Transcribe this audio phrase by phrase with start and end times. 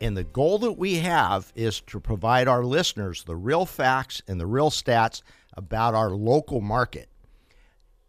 [0.00, 4.40] And the goal that we have is to provide our listeners the real facts and
[4.40, 5.22] the real stats
[5.56, 7.08] about our local market.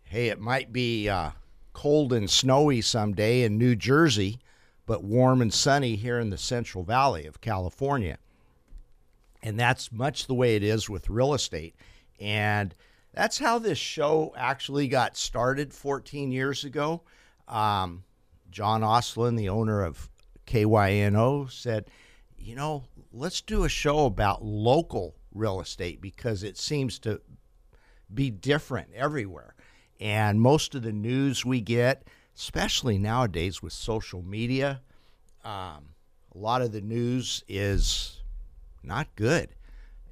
[0.04, 1.32] Hey, it might be uh,
[1.74, 4.40] cold and snowy someday in New Jersey,
[4.86, 8.18] but warm and sunny here in the Central Valley of California.
[9.42, 11.76] And that's much the way it is with real estate.
[12.20, 12.76] And
[13.14, 17.02] that's how this show actually got started 14 years ago.
[17.48, 18.04] Um,
[18.52, 20.10] John Ostlund, the owner of
[20.50, 21.86] KYNO, said,
[22.38, 27.22] you know, let's do a show about local real estate because it seems to
[28.14, 29.54] be different everywhere.
[30.00, 34.82] And most of the news we get, especially nowadays with social media,
[35.44, 35.90] um,
[36.34, 38.22] a lot of the news is
[38.84, 39.50] not good.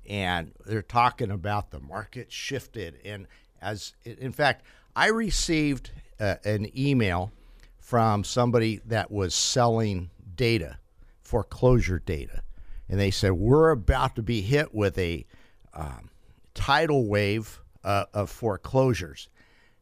[0.08, 3.00] And they're talking about the market shifted.
[3.04, 3.28] And
[3.62, 7.32] as in fact, I received uh, an email
[7.80, 10.78] from somebody that was selling data,
[11.22, 12.42] foreclosure data.
[12.88, 15.26] And they said, We're about to be hit with a
[15.74, 16.10] um,
[16.54, 19.30] tidal wave uh, of foreclosures.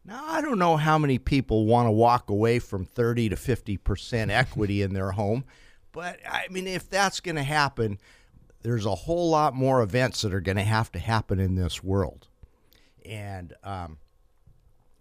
[0.04, 4.30] Now, I don't know how many people want to walk away from 30 to 50%
[4.30, 5.46] equity in their home,
[5.92, 8.00] but I mean, if that's going to happen,
[8.62, 11.84] there's a whole lot more events that are going to have to happen in this
[11.84, 12.28] world.
[13.06, 13.98] And um,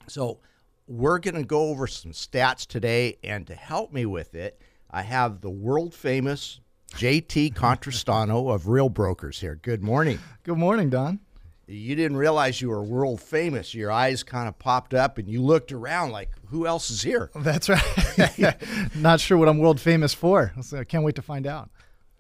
[0.07, 0.39] so
[0.87, 3.19] we're going to go over some stats today.
[3.25, 4.61] And to help me with it,
[4.95, 6.61] I have the world famous
[6.93, 9.59] JT Contrastano of Real Brokers here.
[9.61, 10.21] Good morning.
[10.45, 11.19] Good morning, Don.
[11.67, 13.75] You didn't realize you were world famous.
[13.75, 17.33] Your eyes kind of popped up and you looked around like, who else is here?
[17.35, 18.57] That's right.
[18.95, 20.53] Not sure what I'm world famous for.
[20.63, 21.71] So I can't wait to find out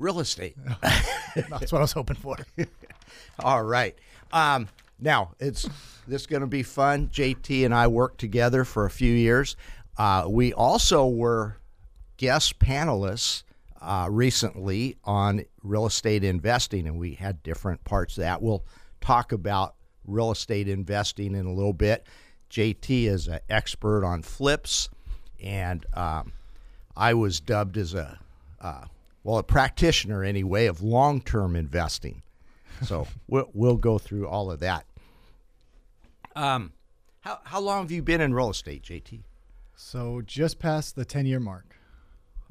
[0.00, 0.56] real estate.
[0.82, 2.36] That's what I was hoping for.
[3.38, 3.94] All right.
[4.32, 4.66] Um,
[4.98, 5.62] now it's
[6.08, 7.06] this is going to be fun.
[7.06, 9.54] JT and I worked together for a few years.
[9.96, 11.58] Uh, we also were
[12.24, 13.42] guest panelists
[13.82, 18.40] uh, recently on real estate investing, and we had different parts of that.
[18.40, 18.64] We'll
[19.02, 19.74] talk about
[20.06, 22.06] real estate investing in a little bit.
[22.50, 24.88] JT is an expert on flips,
[25.38, 26.32] and um,
[26.96, 28.18] I was dubbed as a
[28.58, 28.86] uh,
[29.22, 32.22] well, a practitioner anyway of long term investing.
[32.84, 34.86] So we'll, we'll go through all of that.
[36.34, 36.72] Um,
[37.20, 39.20] how, how long have you been in real estate, JT?
[39.76, 41.73] So just past the 10 year mark.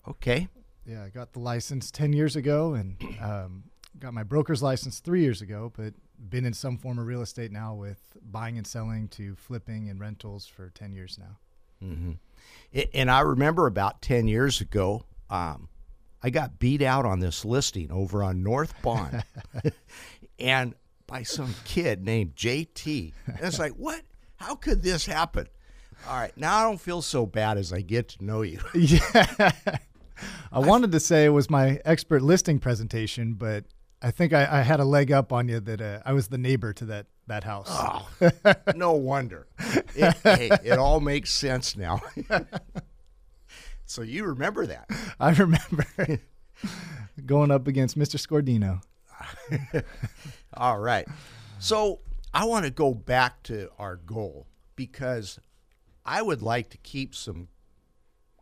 [0.07, 0.47] Okay.
[0.85, 3.63] Yeah, I got the license 10 years ago and um,
[3.99, 5.93] got my broker's license three years ago, but
[6.29, 7.99] been in some form of real estate now with
[8.31, 11.37] buying and selling to flipping and rentals for 10 years now.
[11.83, 12.81] Mm-hmm.
[12.93, 15.69] And I remember about 10 years ago, um,
[16.21, 19.23] I got beat out on this listing over on North Bond,
[20.39, 20.73] and
[21.05, 23.11] by some kid named JT.
[23.27, 24.01] And it's like, what?
[24.37, 25.47] How could this happen?
[26.07, 28.59] All right, now I don't feel so bad as I get to know you.
[28.73, 29.47] yeah.
[30.51, 33.65] I wanted to say it was my expert listing presentation, but
[34.01, 36.37] I think I, I had a leg up on you that uh, I was the
[36.37, 37.67] neighbor to that that house.
[37.69, 38.07] Oh,
[38.75, 39.47] no wonder.
[39.95, 42.01] It, hey, it all makes sense now.
[43.85, 44.89] So you remember that?
[45.19, 45.85] I remember
[47.25, 48.17] going up against Mr.
[48.17, 48.81] Scordino.
[50.55, 51.07] All right.
[51.59, 51.99] So
[52.33, 55.39] I want to go back to our goal because
[56.05, 57.49] I would like to keep some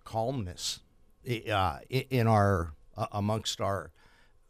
[0.06, 0.80] calmness
[1.28, 3.92] uh, in our uh, amongst our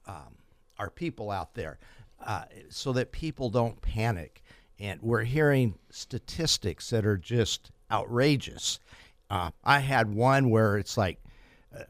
[0.05, 0.35] um,
[0.77, 1.79] our people out there,
[2.25, 4.43] uh, so that people don't panic.
[4.79, 8.79] And we're hearing statistics that are just outrageous.
[9.29, 11.21] Uh, I had one where it's like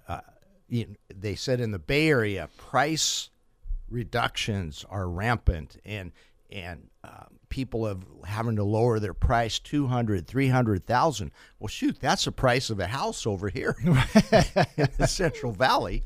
[0.08, 0.22] uh,
[0.68, 3.30] you know, they said in the Bay Area price
[3.90, 6.12] reductions are rampant and
[6.52, 12.32] and uh, people have having to lower their price 200 300,000 well shoot that's the
[12.32, 16.04] price of a house over here in the Central Valley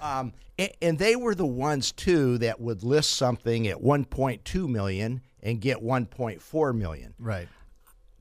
[0.00, 5.20] um, and, and, they were the ones too that would list something at 1.2 million
[5.42, 7.48] and get 1.4 million right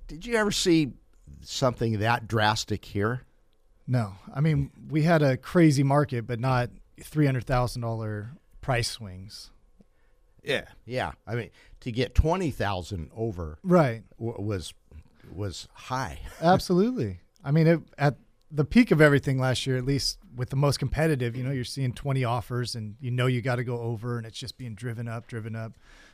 [0.08, 0.94] did you ever see
[1.42, 3.22] something that drastic here?
[3.88, 4.14] No.
[4.34, 6.70] I mean, we had a crazy market, but not
[7.00, 8.30] $300,000
[8.62, 9.52] price swings.
[10.44, 10.66] Yeah.
[10.86, 11.12] Yeah.
[11.28, 11.50] I mean,
[11.82, 14.74] to get 20,000 over right w- was
[15.34, 16.20] was high.
[16.42, 17.20] Absolutely.
[17.44, 18.16] I mean, it, at
[18.52, 21.64] the peak of everything last year, at least with the most competitive, you know, you're
[21.64, 24.74] seeing 20 offers and you know you got to go over and it's just being
[24.74, 25.74] driven up, driven up.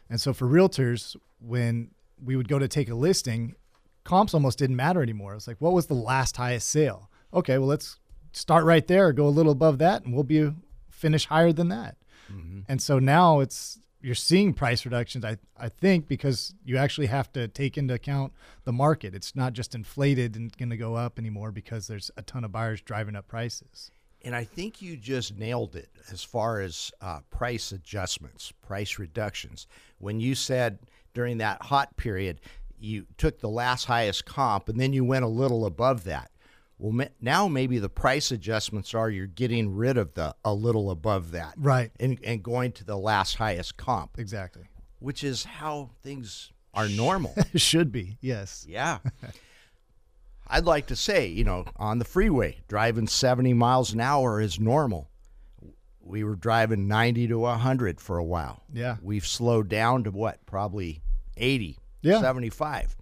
[0.09, 1.91] And so for realtors, when
[2.23, 3.55] we would go to take a listing,
[4.03, 5.33] comps almost didn't matter anymore.
[5.35, 7.09] It's like, what was the last highest sale?
[7.33, 7.99] Okay, well, let's
[8.33, 10.51] start right there, go a little above that, and we'll be
[10.89, 11.97] finish higher than that.
[12.31, 12.61] Mm-hmm.
[12.67, 15.25] And so now it's you're seeing price reductions.
[15.25, 19.15] I I think because you actually have to take into account the market.
[19.15, 22.51] It's not just inflated and going to go up anymore because there's a ton of
[22.51, 23.89] buyers driving up prices.
[24.23, 29.65] And I think you just nailed it as far as uh, price adjustments, price reductions.
[29.97, 30.77] When you said
[31.15, 32.41] during that hot period,
[32.79, 36.29] you took the last highest comp and then you went a little above that.
[36.77, 41.31] Well, now maybe the price adjustments are you're getting rid of the a little above
[41.31, 44.63] that, right, and and going to the last highest comp, exactly,
[44.99, 47.33] which is how things are normal.
[47.55, 48.99] Should be, yes, yeah.
[50.47, 54.59] I'd like to say, you know, on the freeway, driving 70 miles an hour is
[54.59, 55.09] normal.
[56.01, 58.61] We were driving 90 to 100 for a while.
[58.71, 58.97] Yeah.
[59.01, 60.45] We've slowed down to what?
[60.45, 61.01] Probably
[61.35, 62.21] 80, yeah.
[62.21, 62.95] 75.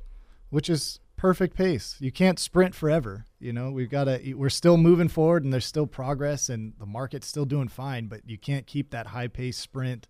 [0.52, 1.96] Which is perfect pace.
[2.02, 3.26] You can't sprint forever.
[3.40, 6.86] You know, we've got to, we're still moving forward and there's still progress and the
[6.86, 10.10] market's still doing fine, but you can't keep that high pace sprint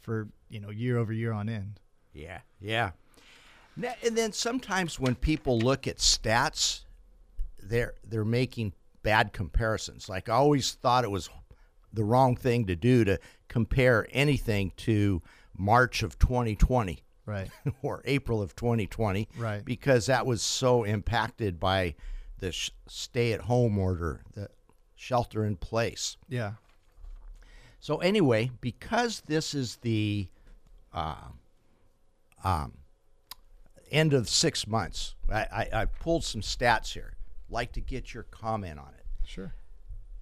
[0.00, 1.80] for, you know, year over year on end.
[2.12, 2.42] Yeah.
[2.60, 2.92] Yeah.
[4.04, 6.84] And then sometimes when people look at stats,
[7.60, 8.72] they're, they're making
[9.02, 10.08] bad comparisons.
[10.08, 11.28] Like I always thought it was
[11.92, 13.18] the wrong thing to do to
[13.48, 15.22] compare anything to
[15.58, 17.48] March of 2020 right.
[17.82, 19.64] or April of 2020 right.
[19.64, 21.94] because that was so impacted by
[22.38, 24.48] the sh- stay at home order the
[24.94, 26.16] shelter in place.
[26.28, 26.52] Yeah.
[27.80, 30.28] So anyway because this is the
[30.92, 31.16] uh,
[32.44, 32.72] um,
[33.90, 37.14] end of six months I, I, I pulled some stats here.
[37.48, 39.04] Like to get your comment on it.
[39.26, 39.52] Sure.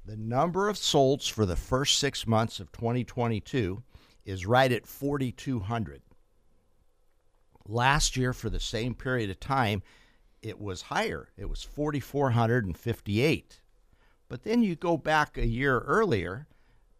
[0.05, 3.83] The number of solds for the first six months of 2022
[4.25, 6.03] is right at 4200
[7.67, 9.83] Last year, for the same period of time,
[10.43, 11.29] it was higher.
[11.37, 13.61] It was 4,458.
[14.29, 16.47] But then you go back a year earlier.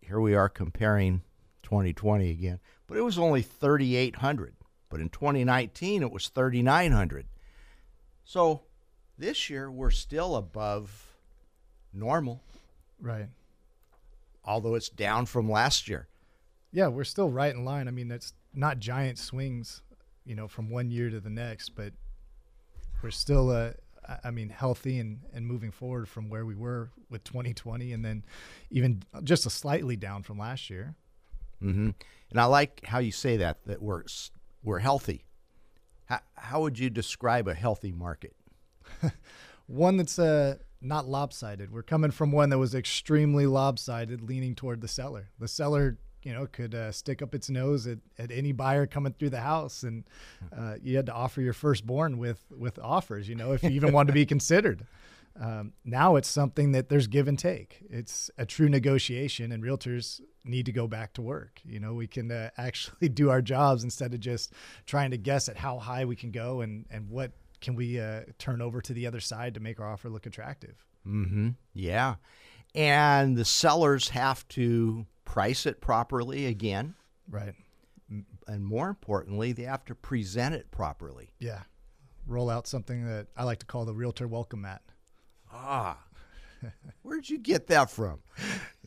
[0.01, 1.23] Here we are comparing
[1.63, 4.55] 2020 again, but it was only 3,800.
[4.89, 7.27] But in 2019, it was 3,900.
[8.25, 8.63] So
[9.17, 11.15] this year, we're still above
[11.93, 12.43] normal.
[13.01, 13.29] Right.
[14.45, 16.09] Although it's down from last year.
[16.73, 17.89] Yeah, we're still right in line.
[17.89, 19.83] I mean, that's not giant swings
[20.25, 21.93] you know, from one year to the next, but
[23.03, 23.71] we're still, uh,
[24.23, 28.25] I mean, healthy and, and moving forward from where we were with 2020 and then
[28.71, 30.95] even just a slightly down from last year.
[31.63, 31.91] Mm-hmm.
[32.31, 34.05] And I like how you say that, that we're,
[34.63, 35.25] we're healthy.
[36.07, 38.35] How, how would you describe a healthy market?
[39.67, 41.73] one that's uh, not lopsided.
[41.73, 45.31] We're coming from one that was extremely lopsided, leaning toward the seller.
[45.39, 49.15] The seller you know could uh, stick up its nose at, at any buyer coming
[49.19, 49.83] through the house.
[49.83, 50.05] And
[50.57, 53.93] uh, you had to offer your firstborn with with offers you know if you even
[53.93, 54.87] wanted to be considered.
[55.41, 57.79] Um, now it's something that there's give and take.
[57.89, 61.61] It's a true negotiation and realtors need to go back to work.
[61.65, 64.53] You know we can uh, actually do our jobs instead of just
[64.87, 68.23] trying to guess at how high we can go and and what can we uh,
[68.39, 70.85] turn over to the other side to make our offer look attractive.
[71.07, 71.51] Mm-hmm.
[71.75, 72.17] Yeah.
[72.75, 76.95] And the sellers have to price it properly again.
[77.31, 77.55] Right.
[78.49, 81.31] And more importantly, they have to present it properly.
[81.39, 81.61] Yeah.
[82.27, 84.83] Roll out something that I like to call the realtor welcome mat.
[85.53, 85.99] Ah.
[87.03, 88.19] Where'd you get that from?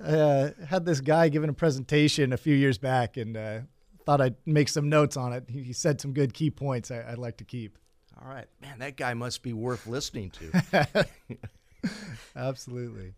[0.04, 3.60] I uh, had this guy giving a presentation a few years back and uh,
[4.06, 5.46] thought I'd make some notes on it.
[5.48, 7.78] He, he said some good key points I, would like to keep.
[8.22, 8.48] All right.
[8.62, 11.08] Man, that guy must be worth listening to.
[12.36, 13.14] Absolutely.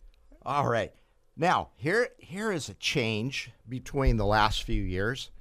[0.46, 0.94] All right.
[1.38, 5.32] Now, here, here is a change between the last few years.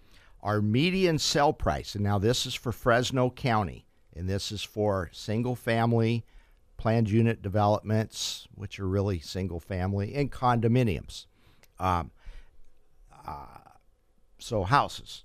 [0.43, 5.09] Our median sell price, and now this is for Fresno County, and this is for
[5.13, 6.25] single family
[6.77, 11.27] planned unit developments, which are really single family, and condominiums.
[11.79, 12.11] Um,
[13.27, 13.47] uh,
[14.39, 15.23] so, houses.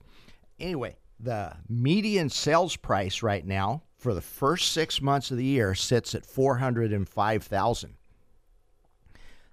[0.60, 5.74] Anyway, the median sales price right now for the first six months of the year
[5.76, 7.96] sits at 405000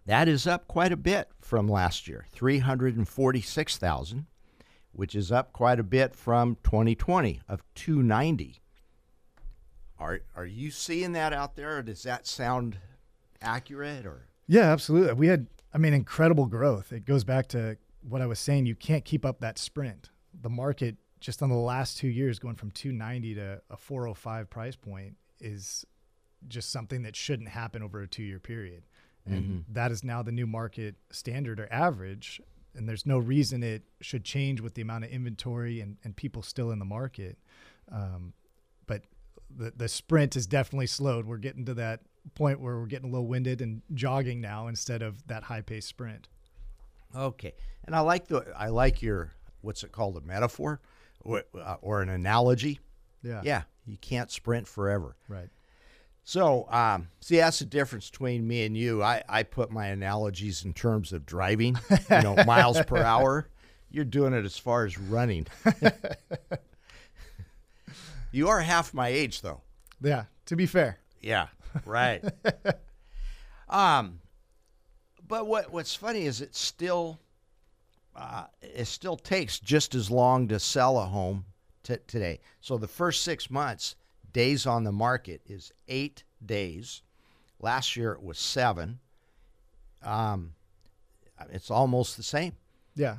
[0.07, 4.27] that is up quite a bit from last year, 346,000,
[4.93, 8.61] which is up quite a bit from 2020 of 290.
[9.99, 12.79] Are are you seeing that out there does that sound
[13.41, 15.15] accurate or Yeah, absolutely.
[15.15, 16.93] We had I mean incredible growth.
[16.93, 20.11] It goes back to what I was saying, you can't keep up that sprint.
[20.41, 24.77] The market just on the last 2 years going from 290 to a 405 price
[24.77, 25.85] point is
[26.47, 28.85] just something that shouldn't happen over a 2-year period
[29.27, 32.41] and that is now the new market standard or average.
[32.75, 36.43] And there's no reason it should change with the amount of inventory and, and people
[36.43, 37.39] still in the market.
[37.91, 38.35] Um,
[38.87, 39.03] but
[39.55, 41.27] the the sprint is definitely slowed.
[41.27, 42.01] We're getting to that
[42.35, 45.89] point where we're getting a little winded and jogging now instead of that high paced
[45.89, 46.29] sprint.
[47.15, 47.55] Okay,
[47.85, 50.81] and I like the I like your what's it called a metaphor
[51.21, 52.81] or, uh, or an analogy.
[53.23, 53.41] Yeah.
[53.45, 55.17] Yeah, you can't sprint forever.
[55.29, 55.49] Right.
[56.29, 59.01] So, um, see, that's the difference between me and you.
[59.01, 61.79] I, I put my analogies in terms of driving,
[62.11, 63.49] you know, miles per hour.
[63.93, 65.47] You're doing it as far as running.
[68.33, 69.61] you are half my age, though.
[70.03, 70.25] Yeah.
[70.47, 70.99] To be fair.
[71.21, 71.47] Yeah,
[71.85, 72.25] right.
[73.69, 74.19] um,
[75.29, 77.21] but what what's funny is it still
[78.17, 81.45] uh, it still takes just as long to sell a home
[81.85, 82.41] t- today.
[82.61, 83.95] So the first six months,
[84.37, 87.01] days on the market is eight days.
[87.59, 88.99] Last year it was seven.
[90.03, 90.53] Um,
[91.51, 92.53] it's almost the same.
[92.95, 93.17] Yeah.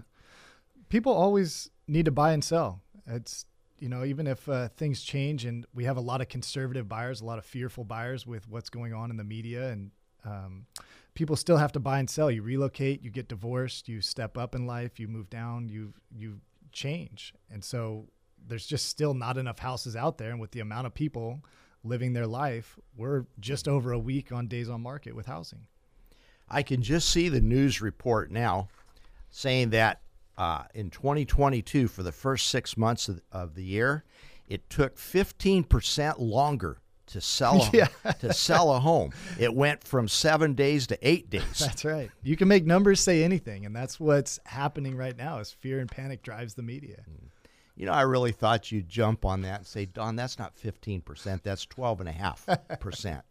[0.90, 2.84] People always need to buy and sell.
[3.08, 3.48] It's,
[3.80, 7.22] you know, even if uh, things change and we have a lot of conservative buyers,
[7.22, 9.90] a lot of fearful buyers with what's going on in the media, and
[10.24, 10.68] um,
[11.16, 12.30] people still have to buy and sell.
[12.30, 16.42] You relocate, you get divorced, you step up in life, you move down, you you
[16.72, 18.06] change, and so
[18.48, 20.32] there's just still not enough houses out there.
[20.32, 21.44] And with the amount of people
[21.84, 25.68] living their life, we're just over a week on days on market with housing.
[26.50, 28.70] I can just see the news report now
[29.30, 30.02] saying that
[30.38, 34.04] uh, in 2022, for the first six months of, of the year,
[34.48, 37.88] it took 15% longer to sell a, Yeah.
[38.20, 39.12] to sell a home.
[39.40, 41.60] It went from seven days to eight days.
[41.60, 42.12] That's right.
[42.22, 45.40] You can make numbers say anything, and that's what's happening right now.
[45.40, 47.04] Is fear and panic drives the media.
[47.78, 51.44] You know, I really thought you'd jump on that and say, Don, that's not 15%,
[51.44, 53.22] that's 12.5%.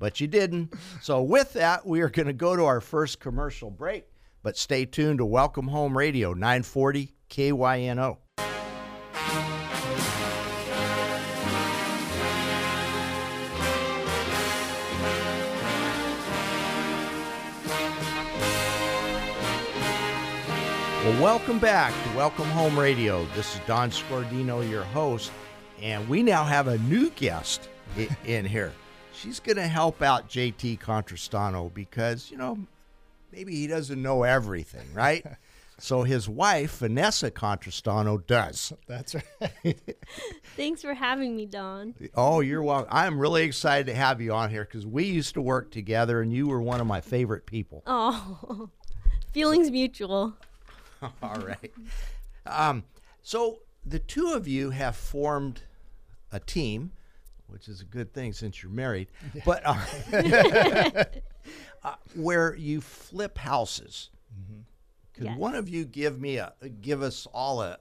[0.00, 0.74] but you didn't.
[1.00, 4.06] So, with that, we are going to go to our first commercial break.
[4.42, 8.18] But stay tuned to Welcome Home Radio, 940 KYNO.
[21.04, 23.26] Well, welcome back to Welcome Home Radio.
[23.34, 25.32] This is Don Scordino, your host,
[25.80, 27.68] and we now have a new guest
[28.24, 28.72] in here.
[29.12, 32.56] She's going to help out JT Contrastano because, you know,
[33.32, 35.26] maybe he doesn't know everything, right?
[35.78, 38.72] so his wife, Vanessa Contrastano, does.
[38.86, 39.80] That's right.
[40.54, 41.96] Thanks for having me, Don.
[42.14, 42.92] Oh, you're welcome.
[42.92, 46.32] I'm really excited to have you on here because we used to work together and
[46.32, 47.82] you were one of my favorite people.
[47.88, 48.70] Oh,
[49.32, 50.34] feelings mutual.
[51.22, 51.72] All right.
[52.46, 52.84] Um,
[53.22, 55.62] so the two of you have formed
[56.30, 56.92] a team,
[57.48, 59.08] which is a good thing since you're married,
[59.44, 59.76] but uh,
[61.84, 64.10] uh, where you flip houses.
[65.14, 65.36] Could Yes.
[65.36, 67.76] one of you give me a give us all a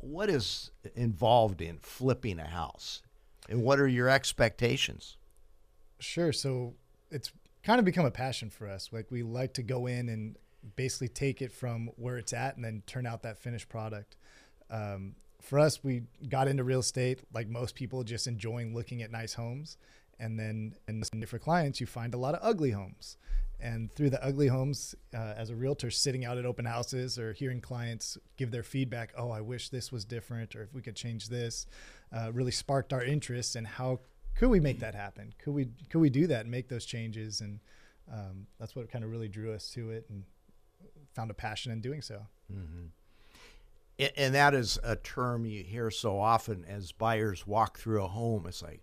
[0.00, 3.02] what is involved in flipping a house,
[3.48, 5.16] and what are your expectations?
[6.00, 6.32] Sure.
[6.32, 6.74] So
[7.10, 7.30] it's
[7.62, 8.90] kind of become a passion for us.
[8.92, 10.36] Like we like to go in and
[10.74, 14.16] basically take it from where it's at and then turn out that finished product.
[14.70, 19.10] Um, for us, we got into real estate like most people, just enjoying looking at
[19.10, 19.76] nice homes.
[20.18, 23.16] And then, and for clients, you find a lot of ugly homes.
[23.60, 27.32] And through the ugly homes, uh, as a realtor, sitting out at open houses or
[27.32, 30.96] hearing clients give their feedback, oh, I wish this was different, or if we could
[30.96, 31.66] change this,
[32.12, 34.00] uh, really sparked our interest in how
[34.34, 35.32] could we make that happen?
[35.38, 37.40] Could we could we do that and make those changes?
[37.40, 37.60] And
[38.12, 40.24] um, that's what kind of really drew us to it, and
[41.14, 42.26] found a passion in doing so.
[43.98, 48.08] A- And that is a term you hear so often as buyers walk through a
[48.08, 48.46] home.
[48.46, 48.82] It's like,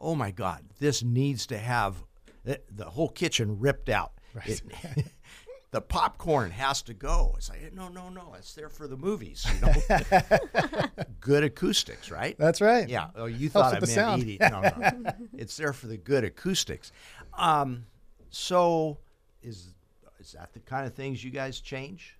[0.00, 2.02] oh my God, this needs to have
[2.44, 4.12] the, the whole kitchen ripped out.
[4.46, 4.62] It-
[5.70, 7.34] the popcorn has to go.
[7.36, 9.44] It's like, no, no, no, it's there for the movies.
[9.54, 10.86] You know?
[11.20, 12.36] good acoustics, right?
[12.38, 12.88] That's right.
[12.88, 13.08] Yeah.
[13.16, 14.38] Oh, you Helps thought I meant eating.
[14.40, 15.12] No, no.
[15.36, 16.92] it's there for the good acoustics.
[17.36, 17.86] Um,
[18.30, 18.98] so,
[19.42, 19.74] is
[20.24, 22.16] is that the kind of things you guys change?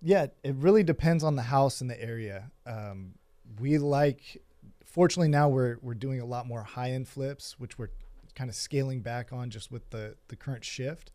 [0.00, 2.50] Yeah, it really depends on the house and the area.
[2.66, 3.14] Um,
[3.60, 4.40] we like,
[4.84, 7.90] fortunately, now we're we're doing a lot more high end flips, which we're
[8.34, 11.12] kind of scaling back on just with the the current shift.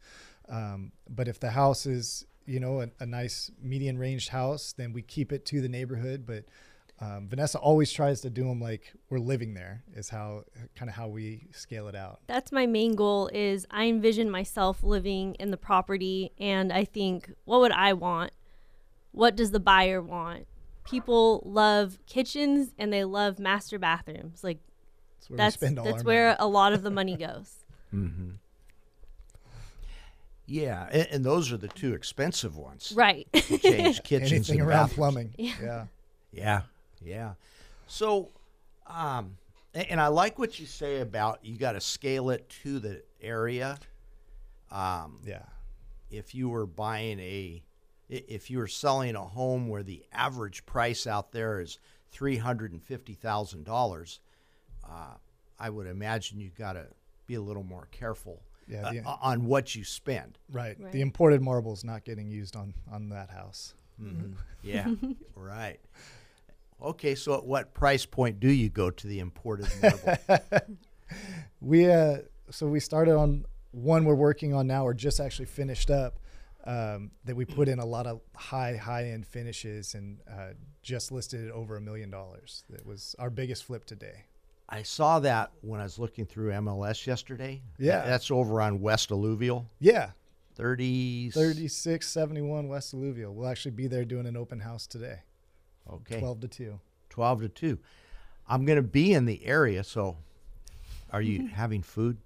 [0.50, 4.94] Um, but if the house is you know a, a nice median ranged house, then
[4.94, 6.26] we keep it to the neighborhood.
[6.28, 6.46] But
[7.00, 9.84] um, Vanessa always tries to do them like we're living there.
[9.96, 10.44] Is how
[10.76, 12.20] kind of how we scale it out.
[12.28, 17.32] That's my main goal is I envision myself living in the property and I think
[17.46, 18.32] what would I want?
[19.12, 20.48] What does the buyer want?
[20.86, 24.44] People love kitchens and they love master bathrooms.
[24.44, 24.60] Like
[25.20, 26.38] That's where that's we spend all that's our where money.
[26.40, 27.66] a lot of the money goes.
[27.94, 28.32] mm-hmm.
[30.46, 32.92] Yeah, and, and those are the two expensive ones.
[32.96, 33.28] Right.
[33.34, 34.96] change kitchens Anything and around bathrooms.
[34.96, 35.36] plumbing.
[35.38, 35.54] Yeah.
[35.62, 35.86] Yeah,
[36.32, 36.62] yeah.
[37.88, 38.30] So,
[38.88, 39.38] um,
[39.76, 43.04] a- and I like what you say about you got to scale it to the
[43.22, 43.78] area.
[44.72, 45.44] Um, Yeah.
[46.10, 47.64] if you were buying a,
[48.10, 51.80] if you were selling a home where the average price out there is
[52.12, 54.20] three hundred and fifty thousand dollars,
[54.88, 55.16] uh,
[55.60, 56.88] I would imagine you got to
[57.28, 60.38] be a little more careful Yeah, uh, on what you spend.
[60.52, 60.78] Right.
[60.80, 60.92] Right.
[60.92, 63.74] The imported marble is not getting used on on that house.
[64.62, 64.94] Yeah,
[65.36, 65.80] right.
[66.82, 70.18] Okay, so at what price point do you go to the imported marble?
[71.62, 72.18] We uh
[72.50, 76.20] so we started on one we're working on now or just actually finished up
[76.66, 80.50] um, that we put in a lot of high high end finishes and uh,
[80.82, 82.64] just listed over a million dollars.
[82.70, 84.26] That was our biggest flip today.
[84.70, 87.62] I saw that when I was looking through MLS yesterday.
[87.78, 88.06] Yeah.
[88.06, 89.68] That's over on West Alluvial.
[89.80, 90.12] Yeah,
[90.56, 91.32] 30.
[91.32, 93.34] 3671 West Alluvial.
[93.34, 95.20] We'll actually be there doing an open house today,
[95.92, 96.20] Okay.
[96.20, 96.80] 12 to 2.
[97.10, 97.80] 12 to 2.
[98.48, 100.18] I'm going to be in the area, so
[101.12, 102.18] are you having food?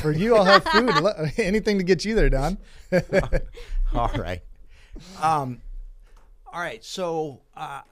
[0.00, 0.90] For you, I'll have food.
[1.38, 2.58] Anything to get you there, Don.
[3.94, 4.42] All right.
[5.22, 5.60] Um,
[6.52, 6.84] all right.
[6.84, 7.82] So, uh,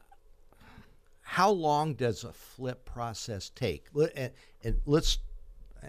[1.21, 3.87] how long does a flip process take?
[4.17, 4.31] And,
[4.63, 5.19] and let's,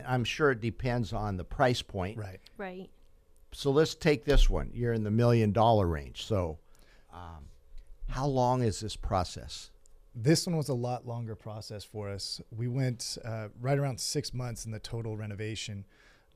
[0.06, 2.18] I'm sure it depends on the price point.
[2.18, 2.40] Right.
[2.58, 2.90] right.
[3.52, 4.72] So let's take this one.
[4.74, 6.26] You're in the million dollar range.
[6.26, 6.58] So,
[7.14, 7.46] um,
[8.10, 9.72] how long is this process?
[10.14, 12.40] This one was a lot longer process for us.
[12.56, 15.86] We went uh, right around six months in the total renovation.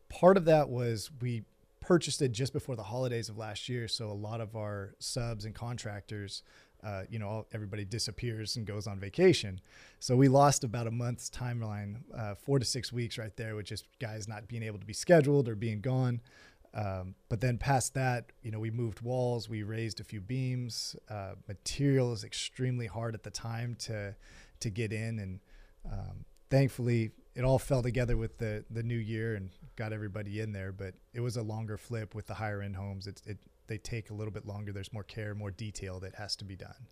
[0.10, 1.44] Part of that was we
[1.80, 5.46] purchased it just before the holidays of last year, so a lot of our subs
[5.46, 6.44] and contractors,
[6.84, 9.62] uh, you know, all, everybody disappears and goes on vacation.
[10.00, 13.66] So we lost about a month's timeline, uh, four to six weeks right there, with
[13.66, 16.22] just guys not being able to be scheduled or being gone.
[16.74, 20.96] Um, but then past that, you know, we moved walls, we raised a few beams.
[21.10, 24.16] Uh, material is extremely hard at the time to
[24.60, 25.40] to get in, and
[25.92, 30.52] um, thankfully, it all fell together with the the new year and got everybody in
[30.52, 30.72] there.
[30.72, 33.08] But it was a longer flip with the higher end homes.
[33.08, 34.72] It, it they take a little bit longer.
[34.72, 36.88] There's more care, more detail that has to be done.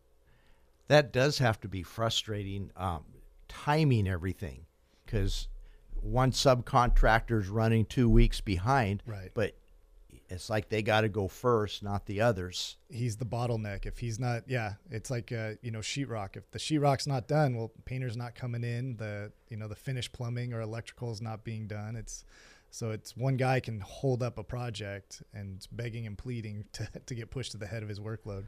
[0.87, 3.03] That does have to be frustrating, um,
[3.47, 4.65] timing everything,
[5.05, 5.49] because
[6.01, 9.03] one subcontractor is running two weeks behind.
[9.05, 9.31] Right.
[9.33, 9.55] But
[10.29, 12.77] it's like they got to go first, not the others.
[12.89, 13.85] He's the bottleneck.
[13.85, 16.35] If he's not, yeah, it's like uh, you know sheetrock.
[16.35, 18.97] If the sheetrock's not done, well, painter's not coming in.
[18.97, 21.95] The you know the finished plumbing or electrical is not being done.
[21.95, 22.25] It's
[22.71, 27.15] so it's one guy can hold up a project and begging and pleading to to
[27.15, 28.45] get pushed to the head of his workload.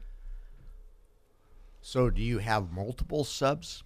[1.82, 3.82] So, do you have multiple subs?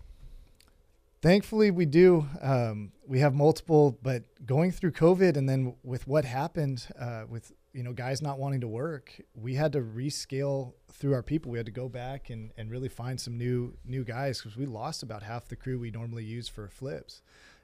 [1.23, 2.27] Thankfully, we do.
[2.43, 7.53] Um, we have multiple, but going through COVID and then with what happened uh, with
[7.75, 11.51] you know guys not wanting to work, we had to rescale through our people.
[11.51, 14.65] We had to go back and, and really find some new new guys because we
[14.65, 17.21] lost about half the crew we normally use for flips.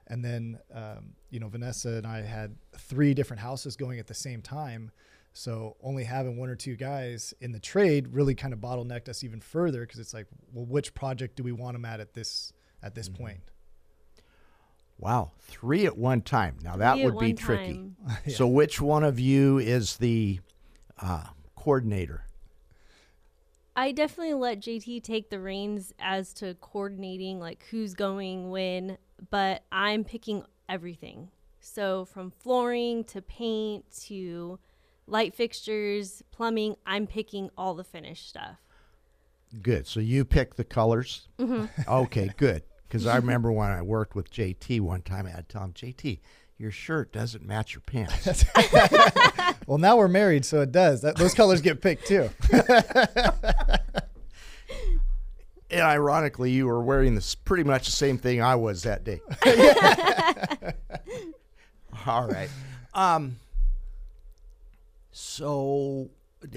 [0.07, 4.13] And then um, you know Vanessa and I had three different houses going at the
[4.13, 4.91] same time.
[5.33, 9.23] So only having one or two guys in the trade really kind of bottlenecked us
[9.23, 12.51] even further because it's like, well, which project do we want them at at this
[12.83, 13.39] at this point?
[15.01, 16.57] Wow, three at one time.
[16.63, 17.73] Now that Three would be tricky.
[17.73, 17.95] time.
[18.29, 20.39] So, which one of you is the
[20.99, 22.25] uh, coordinator?
[23.75, 28.97] I definitely let JT take the reins as to coordinating like who's going when,
[29.29, 31.29] but I'm picking everything.
[31.59, 34.59] So from flooring to paint to
[35.07, 38.57] light fixtures, plumbing, I'm picking all the finished stuff.
[39.61, 39.87] Good.
[39.87, 41.27] So you pick the colors.
[41.39, 41.65] Mm-hmm.
[41.87, 42.63] Okay, good.
[42.91, 45.71] Because I remember when I worked with JT one time, I had to tell him,
[45.71, 46.19] JT,
[46.57, 48.43] your shirt doesn't match your pants.
[49.67, 51.01] Well, now we're married, so it does.
[51.01, 52.29] That, those colors get picked too.
[55.69, 59.21] and ironically, you were wearing this pretty much the same thing I was that day.
[62.05, 62.49] All right.
[62.93, 63.37] Um.
[65.13, 66.09] So,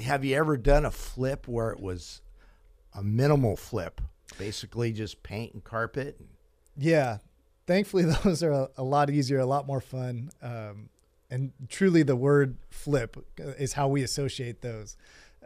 [0.03, 2.21] have you ever done a flip where it was
[2.95, 4.01] a minimal flip,
[4.39, 6.21] basically just paint and carpet?
[6.77, 7.19] Yeah,
[7.67, 10.89] thankfully those are a, a lot easier, a lot more fun, um,
[11.31, 14.97] and truly the word "flip" is how we associate those.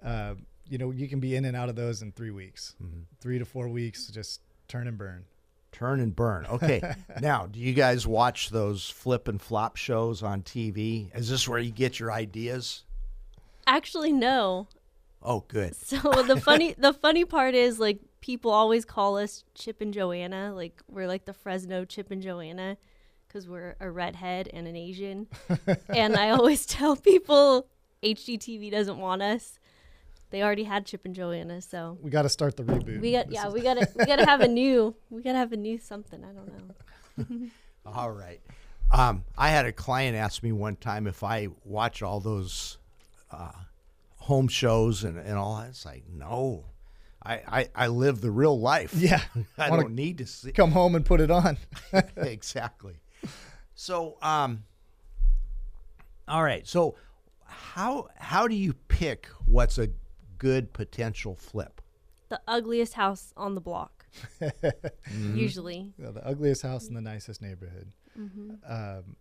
[0.03, 0.35] Uh,
[0.69, 2.75] you know, you can be in and out of those in three weeks,
[3.21, 5.25] three to four weeks, just turn and burn.
[5.73, 6.47] Turn and burn.
[6.47, 6.83] Okay.
[7.21, 11.15] now, do you guys watch those flip and flop shows on TV?
[11.15, 12.85] Is this where you get your ideas?
[13.67, 14.67] Actually, no.
[15.23, 15.77] Oh, good.
[15.77, 17.99] So the funny the funny part is like
[18.29, 22.77] people always call us Chip and Joanna, like we're like the Fresno Chip and Joanna
[23.27, 25.29] because we're a redhead and an Asian.
[25.89, 27.69] and I always tell people
[28.03, 29.59] HGTV doesn't want us.
[30.29, 33.01] They already had Chip and Joanna, so We got to start the reboot.
[33.01, 35.57] we got This yeah we gotta we gotta have a new we gotta have a
[35.57, 36.23] new something.
[36.23, 36.53] I don't
[37.39, 37.49] know.
[37.87, 38.43] All right.
[38.91, 42.77] Um, I had a client ask me one time if I watch all those
[43.31, 43.53] uh,
[44.17, 45.69] home shows and, and all that.
[45.69, 46.65] It's like, no,
[47.23, 48.95] I, I, I live the real life.
[48.95, 49.21] Yeah.
[49.59, 50.53] I don't need to see.
[50.53, 51.59] come home and put it on.
[52.17, 53.01] exactly.
[53.75, 54.65] So, um,
[56.27, 56.67] all right.
[56.67, 56.97] So,
[57.45, 59.89] how how do you pick what's a
[60.39, 61.81] good potential flip?
[62.29, 64.07] The ugliest house on the block.
[65.13, 65.93] Usually.
[65.99, 67.93] Yeah, the ugliest house in the nicest neighborhood.
[68.69, 69.17] Um,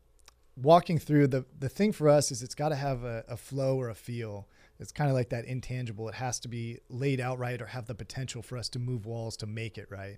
[0.56, 3.80] walking through the the thing for us is it's got to have a, a flow
[3.80, 4.48] or a feel.
[4.80, 6.08] It's kind of like that intangible.
[6.10, 9.06] It has to be laid out right or have the potential for us to move
[9.06, 10.18] walls to make it right.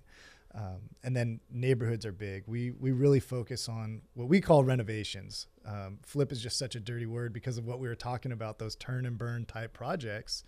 [0.54, 2.42] Um, and then neighborhoods are big.
[2.46, 5.46] We we really focus on what we call renovations.
[5.64, 8.58] Um, flip is just such a dirty word because of what we were talking about.
[8.58, 10.42] Those turn and burn type projects,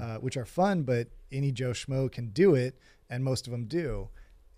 [0.00, 2.78] uh, which are fun, but any Joe Schmo can do it,
[3.10, 4.08] and most of them do.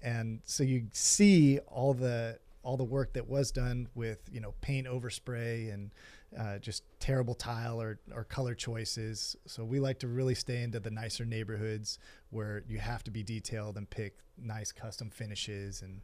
[0.01, 4.55] And so you see all the all the work that was done with you know
[4.61, 5.91] paint overspray and
[6.39, 9.37] uh, just terrible tile or, or color choices.
[9.47, 11.99] So we like to really stay into the nicer neighborhoods
[12.31, 16.01] where you have to be detailed and pick nice custom finishes and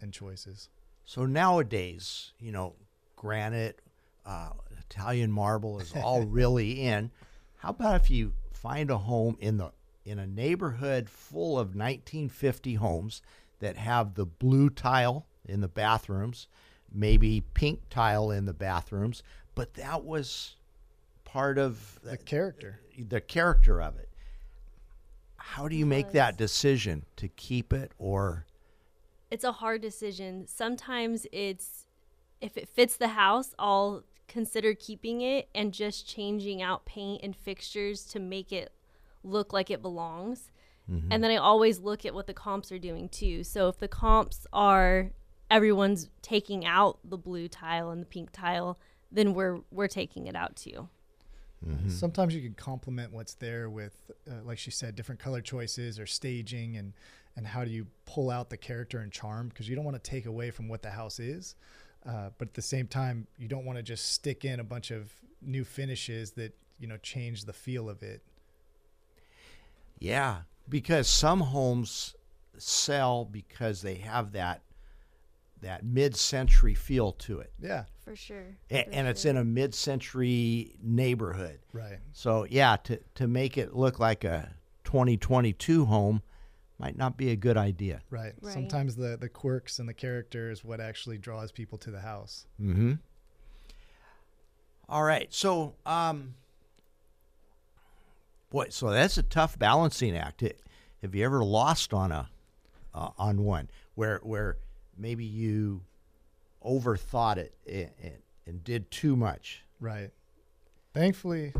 [0.00, 0.68] and choices.
[1.04, 2.74] So nowadays, you know,
[3.16, 3.80] granite,
[4.24, 7.10] uh, Italian marble is all really in.
[7.56, 9.72] How about if you find a home in the
[10.04, 13.20] in a neighborhood full of 1950 homes
[13.60, 16.46] that have the blue tile in the bathrooms,
[16.92, 19.22] maybe pink tile in the bathrooms,
[19.54, 20.56] but that was
[21.24, 22.80] part of The character.
[22.98, 24.08] the character of it.
[25.36, 28.46] How do you make that decision to keep it or
[29.30, 30.46] It's a hard decision.
[30.46, 31.86] Sometimes it's
[32.40, 37.34] if it fits the house, I'll consider keeping it and just changing out paint and
[37.34, 38.72] fixtures to make it
[39.24, 40.50] look like it belongs.
[40.90, 41.08] Mm-hmm.
[41.10, 43.42] And then I always look at what the comps are doing too.
[43.44, 45.10] So if the comps are
[45.50, 48.78] everyone's taking out the blue tile and the pink tile,
[49.10, 50.88] then we're we're taking it out too.
[51.88, 56.06] Sometimes you can complement what's there with, uh, like she said, different color choices or
[56.06, 56.92] staging, and
[57.36, 60.10] and how do you pull out the character and charm because you don't want to
[60.10, 61.56] take away from what the house is,
[62.06, 64.90] uh, but at the same time you don't want to just stick in a bunch
[64.90, 68.22] of new finishes that you know change the feel of it.
[69.98, 72.14] Yeah, because some homes
[72.56, 74.62] sell because they have that
[75.62, 78.56] that mid-century feel to it, Yeah, For sure.
[78.70, 81.60] A- for and it's in a mid-century neighborhood.
[81.72, 81.98] right.
[82.12, 86.22] So yeah, to to make it look like a 2022 home
[86.78, 88.00] might not be a good idea.
[88.08, 88.34] Right.
[88.40, 88.52] Right.
[88.54, 92.46] Sometimes the the quirks and the character is what actually draws people to the house.
[92.60, 92.94] Mm-hmm.
[94.90, 96.34] All right, so um,
[98.50, 100.42] boy, so that's a tough balancing act.
[100.42, 100.60] It,
[101.02, 102.28] have you ever lost on a
[102.94, 104.56] uh, on one where where
[104.98, 105.82] maybe you
[106.64, 109.64] overthought it and, and, and did too much?
[109.80, 110.10] Right.
[110.94, 111.52] Thankfully,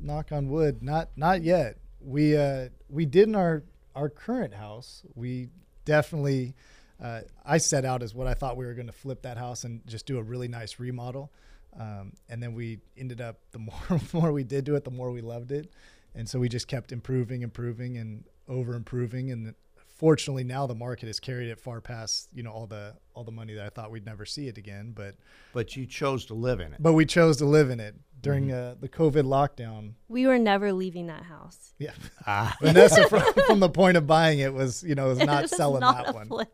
[0.00, 1.78] knock on wood, not not yet.
[2.00, 3.62] We uh, we did in our
[3.94, 5.02] our current house.
[5.14, 5.48] We
[5.84, 6.54] definitely.
[7.02, 9.64] Uh, I set out as what I thought we were going to flip that house
[9.64, 11.32] and just do a really nice remodel,
[11.78, 15.10] um, and then we ended up the more more we did do it, the more
[15.10, 15.72] we loved it,
[16.14, 19.30] and so we just kept improving, improving, and over improving.
[19.30, 19.54] And
[20.02, 23.30] fortunately, now the market has carried it far past you know all the all the
[23.40, 25.14] money that I thought we'd never see it again, but
[25.52, 26.82] But you chose to live in it.
[26.82, 29.94] but we chose to live in it during uh, the COVID lockdown.
[30.08, 31.74] we were never leaving that house.
[31.78, 31.92] Yeah,
[32.26, 35.50] Ah, Vanessa from, from the point of buying it was you know was not was
[35.52, 36.26] selling not that one.
[36.26, 36.52] flip.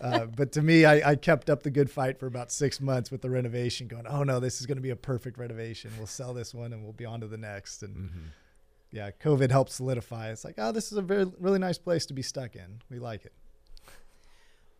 [0.00, 3.10] Uh, but to me, I, I kept up the good fight for about six months
[3.10, 5.90] with the renovation, going, oh no, this is going to be a perfect renovation.
[5.98, 7.82] We'll sell this one and we'll be on to the next.
[7.82, 8.26] And Mm-hmm.
[8.90, 10.30] Yeah, COVID helped solidify.
[10.30, 12.80] It's like, oh, this is a very really nice place to be stuck in.
[12.90, 13.32] We like it.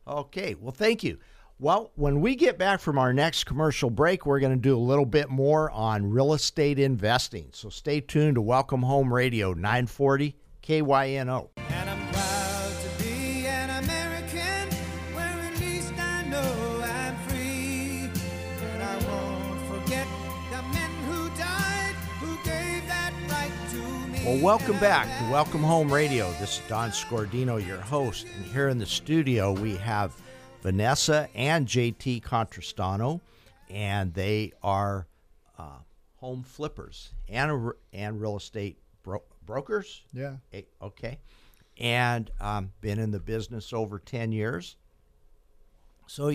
[0.06, 1.18] Okay, well, thank you.
[1.58, 4.78] Well, when we get back from our next commercial break, we're going to do a
[4.78, 7.48] little bit more on real estate investing.
[7.52, 11.65] So stay tuned to Welcome Home Radio 940 KYNO.
[24.26, 26.28] Well, welcome back to Welcome Home Radio.
[26.40, 28.26] This is Don Scordino, your host.
[28.34, 30.20] And here in the studio, we have
[30.62, 33.20] Vanessa and JT Contrastano,
[33.70, 35.06] and they are
[35.56, 35.78] uh,
[36.16, 40.02] home flippers and, and real estate bro- brokers.
[40.12, 40.38] Yeah.
[40.82, 41.20] Okay.
[41.78, 44.74] And um, been in the business over 10 years.
[46.08, 46.34] So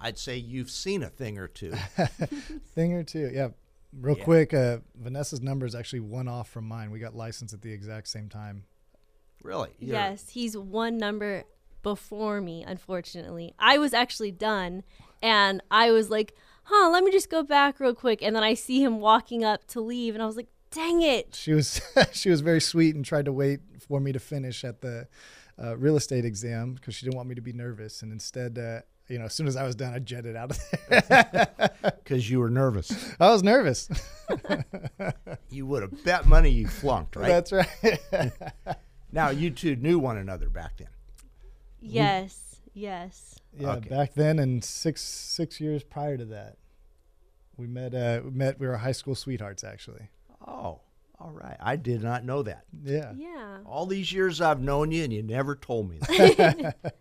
[0.00, 1.72] I'd say you've seen a thing or two.
[2.76, 3.32] thing or two.
[3.34, 3.48] Yeah.
[3.92, 4.24] Real Yeah.
[4.24, 6.90] quick, uh, Vanessa's number is actually one off from mine.
[6.90, 8.64] We got licensed at the exact same time.
[9.42, 9.70] Really?
[9.78, 11.44] You're- Yes, he's one number
[11.82, 13.54] before me, unfortunately.
[13.58, 14.84] I was actually done
[15.20, 18.22] and I was like, huh, let me just go back real quick.
[18.22, 21.34] And then I see him walking up to leave and I was like, dang it.
[21.34, 21.80] She was
[22.12, 25.08] she was very sweet and tried to wait for me to finish at the
[25.62, 28.00] uh, real estate exam because she didn't want me to be nervous.
[28.00, 30.58] And instead, uh, you know, as soon as I was done, I jetted out of
[30.88, 31.70] there.
[32.02, 32.92] Because you were nervous.
[33.20, 33.88] I was nervous.
[35.50, 37.28] You would have bet money you flunked, right?
[37.28, 38.00] That's right.
[39.12, 40.88] now, you two knew one another back then.
[41.80, 43.38] Yes, yes.
[43.58, 43.88] yeah, Okay.
[43.90, 46.56] back then and six six years prior to that,
[47.58, 47.94] we met.
[47.94, 48.58] Uh, we met.
[48.58, 50.08] We were high school sweethearts, actually.
[50.46, 50.80] Oh,
[51.20, 51.56] all right.
[51.60, 52.64] I did not know that.
[52.82, 53.12] Yeah.
[53.14, 53.58] Yeah.
[53.66, 56.94] All these years I've known you, and you never told me that.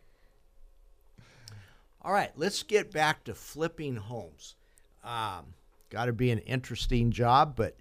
[2.03, 4.55] All right, let's get back to flipping homes.
[5.03, 5.53] Um,
[5.91, 7.75] Got to be an interesting job, but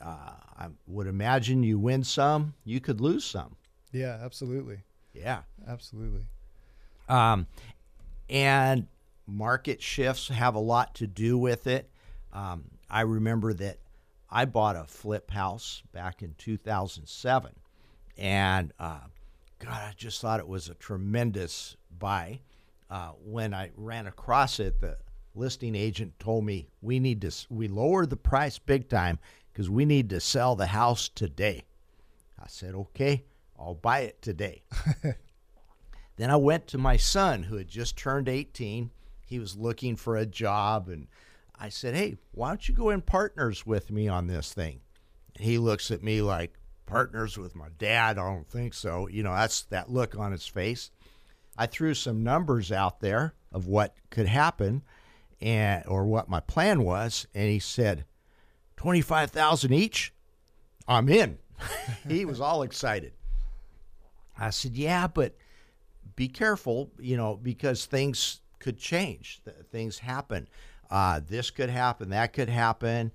[0.00, 3.56] uh, I would imagine you win some, you could lose some.
[3.92, 4.18] Yeah.
[4.22, 4.80] Absolutely.
[5.14, 5.40] Yeah.
[5.66, 6.26] Absolutely.
[7.08, 7.46] Um,
[8.28, 8.86] and
[9.26, 11.88] market shifts have a lot to do with it.
[12.32, 13.78] Um, I remember that
[14.30, 17.52] I bought a flip house back in 2007,
[18.18, 18.98] and uh,
[19.60, 22.40] God, I just thought it was a tremendous buy.
[22.88, 24.98] Uh, when I ran across it, the
[25.34, 29.18] listing agent told me we need to we lowered the price big time
[29.52, 31.64] because we need to sell the house today.
[32.38, 33.24] I said, okay,
[33.58, 34.62] I'll buy it today.
[36.16, 38.90] Then I went to my son who had just turned 18.
[39.26, 41.08] He was looking for a job and
[41.58, 44.80] I said, "Hey, why don't you go in partners with me on this thing?"
[45.34, 46.54] And he looks at me like,
[46.86, 48.18] "Partners with my dad?
[48.18, 50.90] I don't think so." You know, that's that look on his face.
[51.58, 54.82] I threw some numbers out there of what could happen
[55.40, 58.04] and or what my plan was, and he said,
[58.76, 60.12] 25,000 each?
[60.88, 61.38] I'm in."
[62.08, 63.12] he was all excited.
[64.38, 65.34] I said, "Yeah, but
[66.14, 69.40] be careful, you know, because things could change.
[69.44, 70.48] Th- Things happen.
[70.90, 72.10] Uh, this could happen.
[72.10, 73.12] That could happen.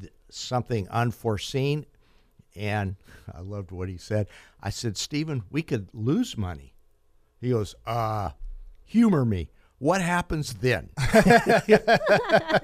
[0.00, 1.86] Th- something unforeseen.
[2.54, 2.96] And
[3.34, 4.28] I loved what he said.
[4.62, 6.71] I said, Stephen, we could lose money.
[7.42, 8.30] He goes, uh,
[8.86, 9.50] humor me.
[9.78, 10.88] What happens then?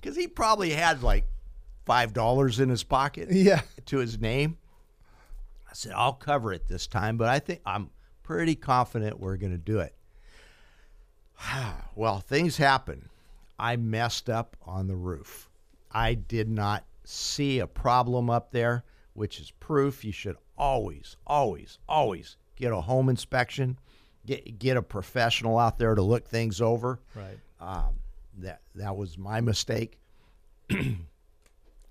[0.00, 1.24] Because he probably had like
[1.86, 3.62] $5 in his pocket Yeah.
[3.86, 4.58] to his name.
[5.66, 7.88] I said, I'll cover it this time, but I think I'm
[8.22, 9.94] pretty confident we're going to do it.
[11.94, 13.08] well, things happen.
[13.58, 15.48] I messed up on the roof.
[15.90, 18.84] I did not see a problem up there,
[19.14, 23.78] which is proof you should always, always, always get a home inspection,
[24.26, 27.00] get get a professional out there to look things over.
[27.14, 27.38] Right.
[27.60, 27.94] Um,
[28.38, 29.98] that that was my mistake.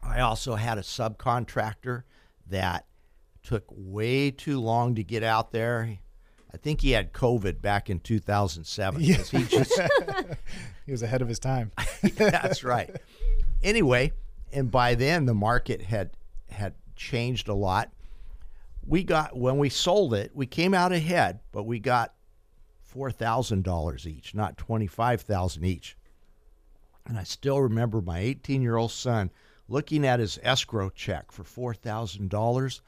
[0.04, 2.04] I also had a subcontractor
[2.50, 2.86] that
[3.41, 5.98] took way too long to get out there.
[6.54, 9.02] I think he had COVID back in 2007.
[9.15, 9.80] 'cause He just,
[10.86, 11.72] He was ahead of his time.
[12.15, 12.96] that's right.
[13.63, 14.12] Anyway,
[14.52, 16.12] and by then the market had
[16.50, 17.91] had changed a lot.
[18.86, 22.13] We got when we sold it, we came out ahead, but we got
[22.93, 25.97] four thousand dollars each, not twenty five thousand each.
[27.08, 29.32] And I still remember my 18 year old son
[29.67, 32.82] looking at his escrow check for four thousand dollars,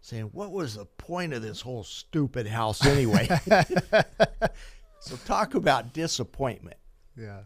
[0.00, 3.28] saying, "What was the point of this whole stupid house anyway?"
[5.00, 6.78] so talk about disappointment.
[7.16, 7.40] Yeah.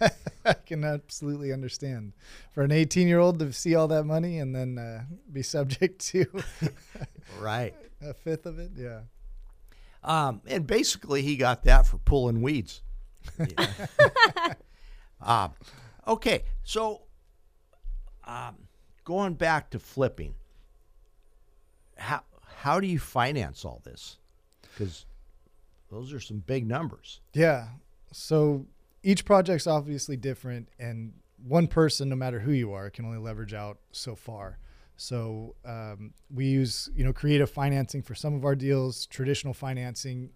[0.44, 2.12] I can absolutely understand.
[2.52, 6.00] For an 18 year old to see all that money and then uh, be subject
[6.08, 6.26] to
[7.40, 7.74] Right.
[8.02, 9.00] a fifth of it, yeah.
[10.02, 12.82] Um, and basically, he got that for pulling weeds.
[13.38, 14.54] Yeah.
[15.20, 15.52] um,
[16.06, 17.02] okay, so
[18.24, 18.56] um,
[19.04, 20.34] going back to flipping,
[21.96, 22.22] how
[22.56, 24.18] how do you finance all this?
[24.62, 25.06] Because
[25.90, 27.20] those are some big numbers.
[27.32, 27.68] Yeah.
[28.12, 28.66] So
[29.02, 31.12] each project's obviously different, and
[31.46, 34.58] one person, no matter who you are, can only leverage out so far.
[34.98, 40.30] So um, we use, you know, creative financing for some of our deals, traditional financing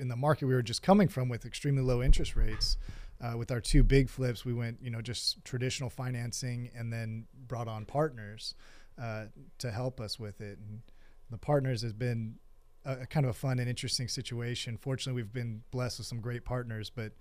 [0.00, 2.78] in the market we were just coming from with extremely low interest rates.
[3.20, 7.26] Uh, with our two big flips, we went, you know, just traditional financing and then
[7.46, 8.54] brought on partners
[9.00, 9.26] uh,
[9.58, 10.58] to help us with it.
[10.58, 10.80] And
[11.30, 12.36] the partners has been
[12.86, 14.78] a, a kind of a fun and interesting situation.
[14.78, 17.12] Fortunately, we've been blessed with some great partners, but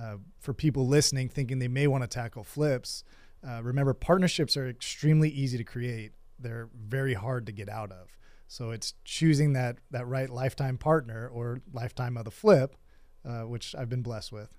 [0.00, 3.04] uh, for people listening, thinking they may want to tackle flips,
[3.46, 6.12] uh, remember partnerships are extremely easy to create.
[6.38, 8.16] They're very hard to get out of.
[8.48, 12.76] So it's choosing that that right lifetime partner or lifetime of the flip,
[13.24, 14.54] uh, which I've been blessed with.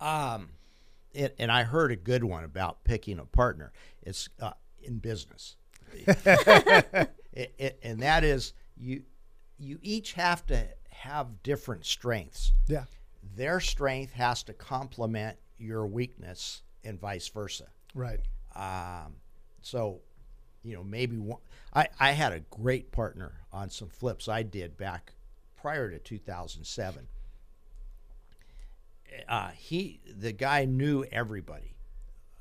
[0.00, 0.50] Um,
[1.14, 3.72] and, and I heard a good one about picking a partner.
[4.02, 5.56] It's uh, in business,
[5.94, 9.02] It- it- and that is you.
[9.58, 12.52] You each have to have different strengths.
[12.66, 12.84] Yeah.
[13.36, 17.66] Their strength has to complement your weakness, and vice versa.
[17.94, 18.20] Right.
[18.54, 19.14] Um,
[19.62, 20.00] so,
[20.62, 21.40] you know, maybe one.
[21.74, 25.12] I, I had a great partner on some flips I did back
[25.60, 27.06] prior to 2007.
[29.28, 31.76] Uh, he, the guy knew everybody.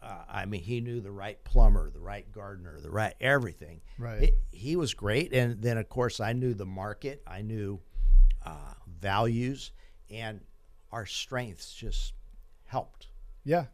[0.02, 3.82] Uh, I mean, he knew the right plumber, the right gardener, the right everything.
[3.98, 4.24] Right.
[4.24, 7.80] It- he was great, and then of course I knew the market, I knew
[8.46, 9.72] uh, values,
[10.10, 10.42] and
[10.92, 12.14] our strengths just
[12.66, 13.08] helped.
[13.44, 13.66] Yeah,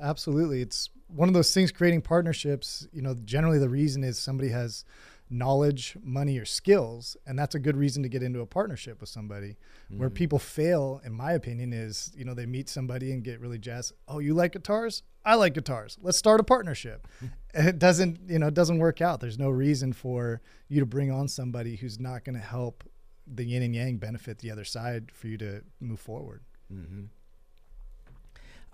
[0.00, 0.60] absolutely.
[0.60, 2.86] It's one of those things creating partnerships.
[2.92, 4.84] You know, generally the reason is somebody has
[5.30, 9.08] knowledge, money, or skills, and that's a good reason to get into a partnership with
[9.08, 9.56] somebody.
[9.90, 10.14] Where mm.
[10.14, 13.92] people fail, in my opinion, is you know they meet somebody and get really jazzed.
[14.08, 15.02] Oh, you like guitars?
[15.24, 15.98] I like guitars.
[16.02, 17.08] Let's start a partnership.
[17.54, 19.20] and it doesn't, you know, it doesn't work out.
[19.20, 22.84] There's no reason for you to bring on somebody who's not going to help
[23.26, 26.42] the yin and yang benefit the other side for you to move forward.
[26.72, 27.04] Mm-hmm.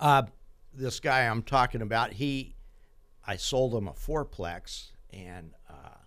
[0.00, 0.22] Uh,
[0.72, 2.54] this guy I'm talking about, he,
[3.26, 5.98] I sold him a fourplex, and uh,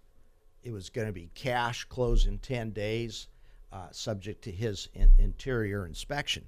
[0.64, 3.28] it was going to be cash, close in ten days,
[3.72, 6.48] uh, subject to his in- interior inspection.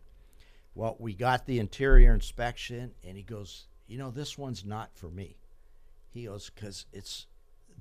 [0.73, 5.11] Well, we got the interior inspection, and he goes, "You know, this one's not for
[5.11, 5.37] me."
[6.09, 7.27] He goes, "Because it's,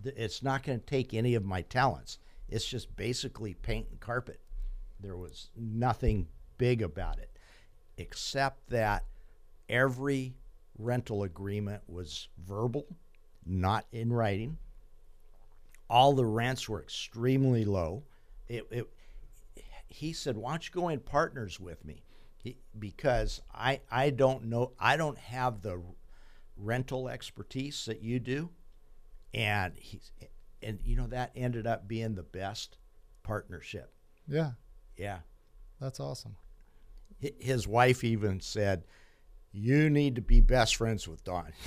[0.03, 2.19] th- it's not going to take any of my talents.
[2.51, 4.41] It's just basically paint and carpet.
[5.01, 7.31] There was nothing big about it,
[7.97, 9.05] except that."
[9.69, 10.35] Every
[10.79, 12.87] rental agreement was verbal,
[13.47, 14.59] not in writing.
[15.89, 18.05] All the rents were extremely low.
[18.49, 18.89] It, it,
[19.89, 22.03] he said, "Why don't you go in partners with me?"
[22.37, 25.81] He, because I I don't know I don't have the
[26.57, 28.51] rental expertise that you do,
[29.33, 30.13] and he's
[30.63, 32.79] and you know that ended up being the best
[33.23, 33.93] partnership.
[34.27, 34.53] Yeah,
[34.97, 35.21] Yeah,
[35.81, 36.37] that's awesome.
[37.39, 38.85] His wife even said,
[39.55, 41.53] "You need to be best friends with Don."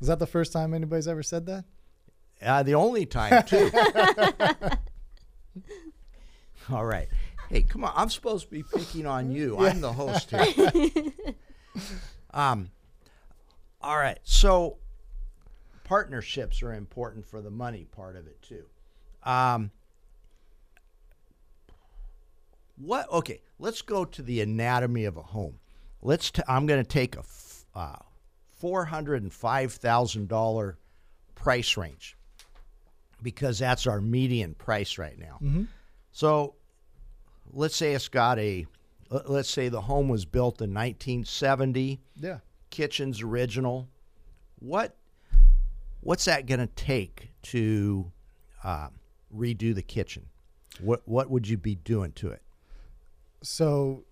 [0.00, 1.64] Is that the first time anybody's ever said that?
[2.42, 3.70] Uh, the only time too.
[6.72, 7.08] All right.
[7.48, 7.92] Hey, come on.
[7.96, 9.58] I'm supposed to be picking on you.
[9.58, 10.70] I'm the host here.
[12.32, 12.70] um,
[13.82, 14.18] all right.
[14.22, 14.78] So
[15.84, 18.64] partnerships are important for the money part of it too.
[19.24, 19.72] Um,
[22.76, 23.10] what?
[23.10, 23.40] Okay.
[23.60, 25.58] Let's go to the anatomy of a home.
[26.02, 26.30] Let's.
[26.30, 27.96] T- I'm going to take a f- uh,
[28.58, 30.78] four hundred and five thousand dollar
[31.34, 32.16] price range
[33.22, 35.38] because that's our median price right now.
[36.12, 36.54] So
[37.52, 38.66] let's say it's got a
[39.10, 42.38] let- let's say the home was built in 1970, Yeah.
[42.70, 43.88] kitchen's original.
[44.58, 44.96] What
[46.00, 48.10] what's that going to take to
[48.64, 48.88] uh,
[49.36, 50.26] redo the kitchen?
[50.80, 52.40] What what would you be doing to it?
[53.42, 54.04] So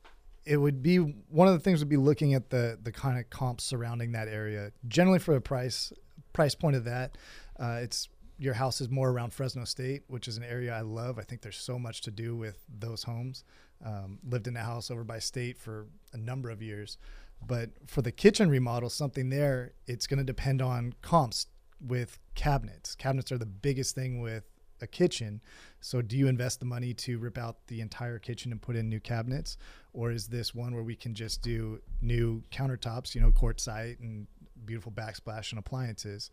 [0.45, 3.29] it would be one of the things would be looking at the the kind of
[3.31, 4.73] comps surrounding that area.
[4.87, 5.93] Generally, for a price
[6.33, 7.17] price point of that,
[7.61, 11.19] uh, it's your house is more around Fresno State, which is an area I love.
[11.19, 13.45] I think there's so much to do with those homes.
[13.85, 16.99] Um, lived in a house over by State for a number of years,
[17.47, 21.47] but for the kitchen remodel, something there, it's going to depend on comps
[21.81, 22.95] with cabinets.
[22.95, 24.45] Cabinets are the biggest thing with
[24.81, 25.41] a kitchen.
[25.81, 28.88] So, do you invest the money to rip out the entire kitchen and put in
[28.88, 29.57] new cabinets,
[29.93, 34.27] or is this one where we can just do new countertops, you know, quartzite and
[34.64, 36.31] beautiful backsplash and appliances?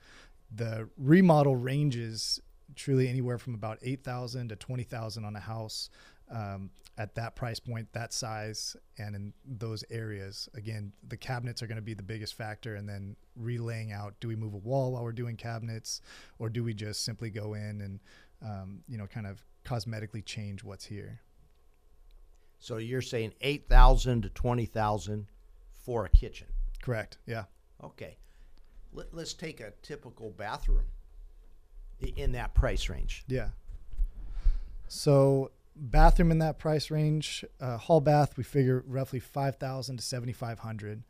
[0.56, 2.42] The remodel ranges
[2.76, 5.90] truly anywhere from about eight thousand to twenty thousand on a house
[6.32, 10.48] um, at that price point, that size, and in those areas.
[10.56, 14.28] Again, the cabinets are going to be the biggest factor, and then relaying out: do
[14.28, 16.02] we move a wall while we're doing cabinets,
[16.40, 18.00] or do we just simply go in and
[18.44, 21.22] um, you know kind of cosmetically change what's here?
[22.60, 25.28] So you're saying 8,000 to 20,000
[25.74, 26.48] for a kitchen.
[26.82, 27.18] Correct.
[27.28, 27.44] Yeah.
[27.84, 28.18] Okay.
[28.94, 30.86] Let, let's take a typical bathroom
[32.16, 33.24] in that price range.
[33.28, 33.50] Yeah.
[34.88, 40.04] So bathroom in that price range, uh, hall bath we figure roughly five thousand to
[40.04, 41.04] seventy five hundred.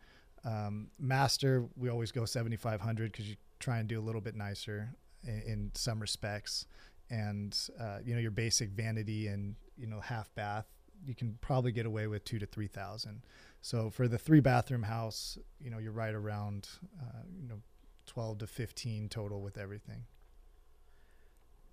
[0.43, 4.21] Um, master we always go seventy five hundred because you try and do a little
[4.21, 6.65] bit nicer in, in some respects,
[7.09, 10.65] and uh, you know your basic vanity and you know half bath
[11.05, 13.21] you can probably get away with two to three thousand.
[13.61, 16.67] So for the three bathroom house, you know you're right around
[17.01, 17.59] uh, you know
[18.07, 20.05] twelve to fifteen total with everything.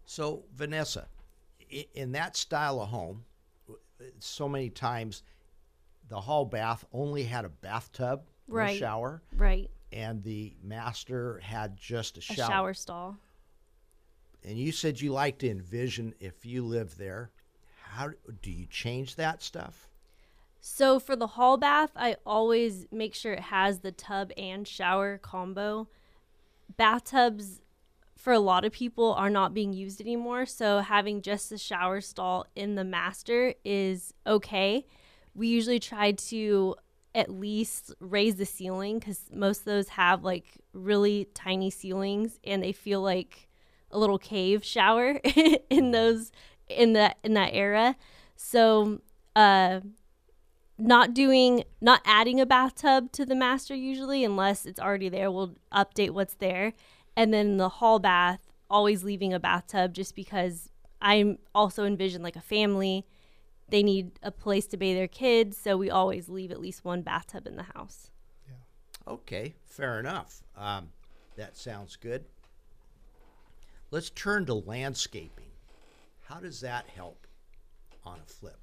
[0.04, 1.06] So, Vanessa,
[1.94, 3.24] in that style of home,
[4.18, 5.22] so many times
[6.08, 8.78] the hall bath only had a bathtub, no Right.
[8.78, 9.70] shower, Right.
[9.92, 12.48] and the master had just a A shower.
[12.50, 13.16] shower stall.
[14.44, 17.30] And you said you like to envision if you live there.
[17.82, 19.88] How do you change that stuff?
[20.60, 25.18] So for the hall bath, I always make sure it has the tub and shower
[25.18, 25.88] combo.
[26.78, 27.60] Bathtubs
[28.16, 32.00] for a lot of people are not being used anymore, so having just the shower
[32.00, 34.86] stall in the master is okay.
[35.34, 36.76] We usually try to
[37.14, 42.62] at least raise the ceiling cuz most of those have like really tiny ceilings and
[42.62, 43.48] they feel like
[43.92, 45.20] a little cave shower
[45.70, 46.32] in those
[46.68, 47.96] in that in that era.
[48.36, 49.00] So
[49.36, 49.80] uh
[50.78, 55.54] not doing not adding a bathtub to the master usually unless it's already there we'll
[55.72, 56.72] update what's there
[57.16, 60.70] and then the hall bath always leaving a bathtub just because
[61.00, 63.06] I'm also envision like a family
[63.68, 67.02] they need a place to bathe their kids so we always leave at least one
[67.02, 68.10] bathtub in the house
[68.48, 69.12] Yeah.
[69.12, 70.42] Okay, fair enough.
[70.56, 70.88] Um,
[71.36, 72.24] that sounds good.
[73.92, 75.50] Let's turn to landscaping.
[76.22, 77.26] How does that help
[78.04, 78.58] on a flip?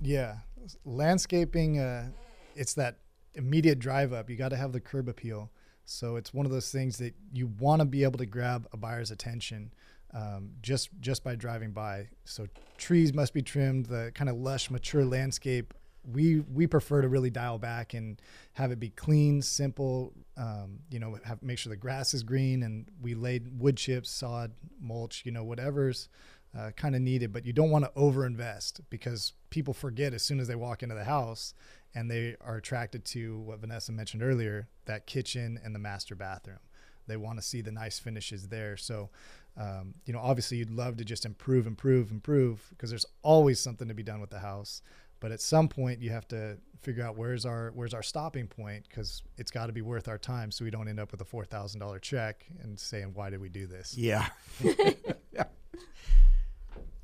[0.00, 0.38] Yeah,
[0.84, 1.78] landscaping.
[1.78, 2.08] Uh,
[2.56, 2.98] it's that
[3.36, 4.28] immediate drive up.
[4.28, 5.52] You got to have the curb appeal.
[5.84, 8.76] So it's one of those things that you want to be able to grab a
[8.76, 9.72] buyer's attention
[10.12, 12.08] um, just just by driving by.
[12.24, 13.86] So trees must be trimmed.
[13.86, 15.72] The kind of lush, mature landscape.
[16.04, 18.20] We we prefer to really dial back and
[18.54, 20.12] have it be clean, simple.
[20.36, 24.10] Um, you know, have make sure the grass is green and we laid wood chips,
[24.10, 25.22] sod, mulch.
[25.26, 26.08] You know, whatever's
[26.56, 30.40] uh, kind of needed, but you don't want to overinvest because people forget as soon
[30.40, 31.54] as they walk into the house
[31.94, 36.58] and they are attracted to what Vanessa mentioned earlier that kitchen and the master bathroom.
[37.06, 38.76] They want to see the nice finishes there.
[38.76, 39.10] So,
[39.56, 43.88] um, you know, obviously you'd love to just improve, improve, improve because there's always something
[43.88, 44.82] to be done with the house.
[45.22, 48.84] But at some point, you have to figure out where's our where's our stopping point
[48.88, 51.24] because it's got to be worth our time, so we don't end up with a
[51.24, 53.96] four thousand dollar check and saying why did we do this?
[53.96, 54.26] Yeah.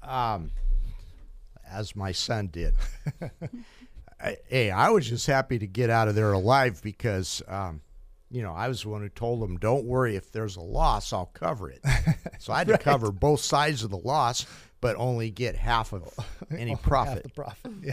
[0.02, 0.50] um,
[1.70, 2.74] as my son did.
[4.20, 7.82] I, hey, I was just happy to get out of there alive because, um,
[8.32, 11.12] you know, I was the one who told him, "Don't worry, if there's a loss,
[11.12, 11.84] I'll cover it."
[12.40, 14.46] So I had to cover both sides of the loss,
[14.80, 16.02] but only get half of
[16.56, 17.14] any profit.
[17.14, 17.72] Half the profit.
[17.82, 17.92] Yeah,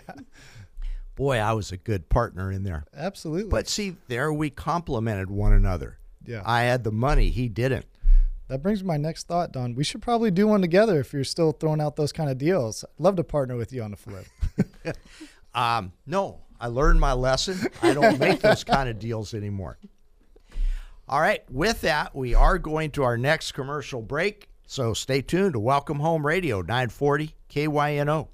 [1.15, 2.85] Boy, I was a good partner in there.
[2.95, 3.49] absolutely.
[3.49, 5.97] But see, there we complemented one another.
[6.25, 7.85] yeah, I had the money, he didn't.
[8.47, 9.73] That brings my next thought, Don.
[9.75, 12.83] We should probably do one together if you're still throwing out those kind of deals.
[12.83, 14.25] I'd love to partner with you on the flip.
[15.55, 17.57] Um, no, I learned my lesson.
[17.81, 19.77] I don't make those kind of deals anymore.
[21.07, 24.49] All right, with that, we are going to our next commercial break.
[24.67, 28.27] So stay tuned to Welcome Home Radio 940 KYNO.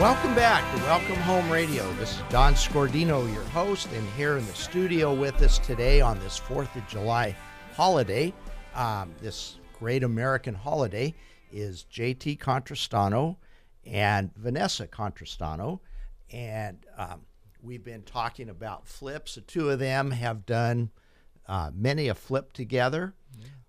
[0.00, 1.92] Welcome back to Welcome Home Radio.
[1.94, 6.18] This is Don Scordino, your host, and here in the studio with us today on
[6.20, 7.36] this 4th of July
[7.74, 8.32] holiday,
[8.74, 11.14] um, this great American holiday,
[11.52, 13.36] is JT Contrastano
[13.86, 15.80] and Vanessa Contrastano.
[16.32, 17.22] And um,
[17.62, 19.34] we've been talking about flips.
[19.36, 20.90] The two of them have done
[21.46, 23.14] uh, many a flip together,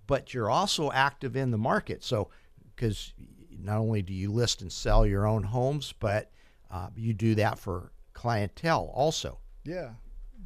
[0.07, 2.03] but you're also active in the market.
[2.03, 2.29] So,
[2.75, 3.13] because
[3.57, 6.31] not only do you list and sell your own homes, but
[6.71, 9.39] uh, you do that for clientele also.
[9.63, 9.91] yeah,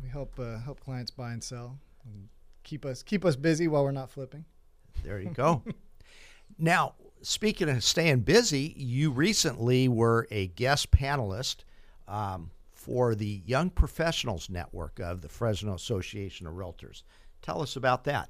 [0.02, 2.28] we help uh, help clients buy and sell, and
[2.64, 4.46] keep us keep us busy while we're not flipping.
[5.04, 5.64] There you go.
[6.58, 11.58] now, speaking of staying busy, you recently were a guest panelist
[12.08, 17.04] um, for the Young Professionals Network of the Fresno Association of Realtors.
[17.42, 18.30] Tell us about that.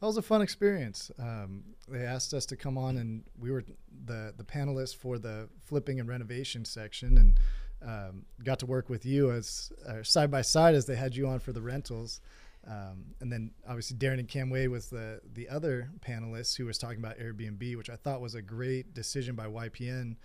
[0.00, 1.10] That was a fun experience.
[1.18, 3.64] Um, they asked us to come on, and we were
[4.06, 7.38] the the panelists for the flipping and renovation section, and
[7.86, 11.26] um, got to work with you as uh, side by side as they had you
[11.26, 12.20] on for the rentals.
[12.66, 16.78] Um, and then obviously Darren and Cam Wade was the the other panelists who was
[16.78, 20.16] talking about Airbnb, which I thought was a great decision by YPN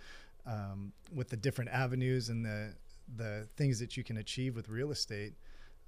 [0.46, 2.74] um, with the different avenues and the
[3.16, 5.34] the things that you can achieve with real estate,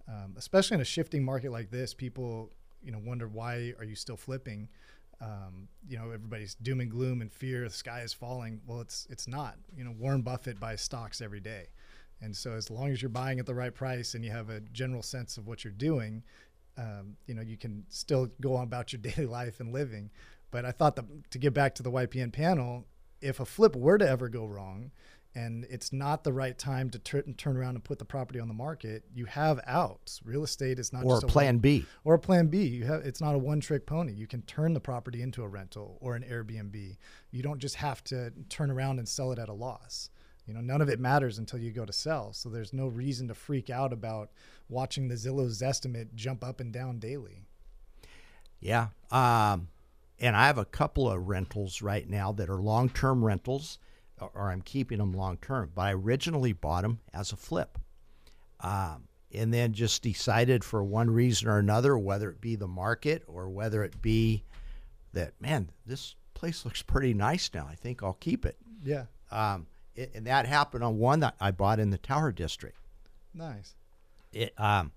[0.09, 1.93] um, especially in a shifting market like this.
[1.93, 2.51] People
[2.83, 4.69] you know wonder why are you still flipping?
[5.21, 8.63] Um, you know everybody's doom and gloom and fear the sky is falling.
[8.67, 9.57] Well it's it's not.
[9.77, 11.67] You know warren buffett buys stocks every day
[12.21, 14.61] and so as long as you're buying at the right price and you have a
[14.73, 16.23] general sense of what you're doing
[16.77, 20.11] um, you know you can still go on about your daily life and living
[20.51, 22.85] but i thought that to get back to the ypn panel
[23.21, 24.91] if a flip were to ever go wrong
[25.35, 28.49] and it's not the right time to tur- turn around and put the property on
[28.49, 30.21] the market, you have outs.
[30.25, 31.87] Real estate is not Or just a plan one- B.
[32.03, 32.65] or a plan B.
[32.65, 34.13] You have it's not a one trick pony.
[34.15, 36.97] You can turn the property into a rental or an Airbnb.
[37.31, 40.09] You don't just have to turn around and sell it at a loss.
[40.49, 42.33] You know, none of it matters until you go to sell.
[42.33, 44.31] So there's no reason to freak out about
[44.71, 47.43] watching the Zillow's estimate jump up and down daily.
[48.59, 48.89] Yeah.
[49.11, 49.69] Um,
[50.19, 53.79] and I have a couple of rentals right now that are long term rentals,
[54.19, 55.71] or, or I'm keeping them long term.
[55.75, 57.79] But I originally bought them as a flip.
[58.61, 63.23] Um, and then just decided for one reason or another, whether it be the market
[63.27, 64.45] or whether it be
[65.13, 67.69] that, man, this place looks pretty nice now.
[67.71, 68.57] I think I'll keep it.
[68.83, 69.05] Yeah.
[69.31, 69.67] Um,
[69.99, 72.79] it and that happened on one that I bought in the Tower District.
[73.35, 73.75] Nice.
[74.33, 74.93] It, um,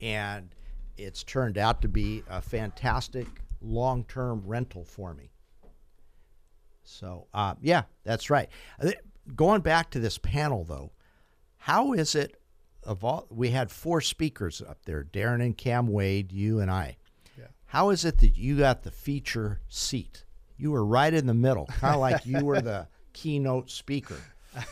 [0.00, 0.54] and
[0.96, 3.26] it's turned out to be a fantastic
[3.60, 5.30] long-term rental for me.
[6.84, 8.48] So, uh, yeah, that's right.
[8.82, 8.92] Uh,
[9.34, 10.92] Going back to this panel, though,
[11.56, 12.38] how is it?
[12.82, 16.98] Of all, we had four speakers up there: Darren and Cam Wade, you and I.
[17.38, 17.46] Yeah.
[17.64, 20.26] How is it that you got the feature seat?
[20.58, 24.18] You were right in the middle, kind of like you were the keynote speaker.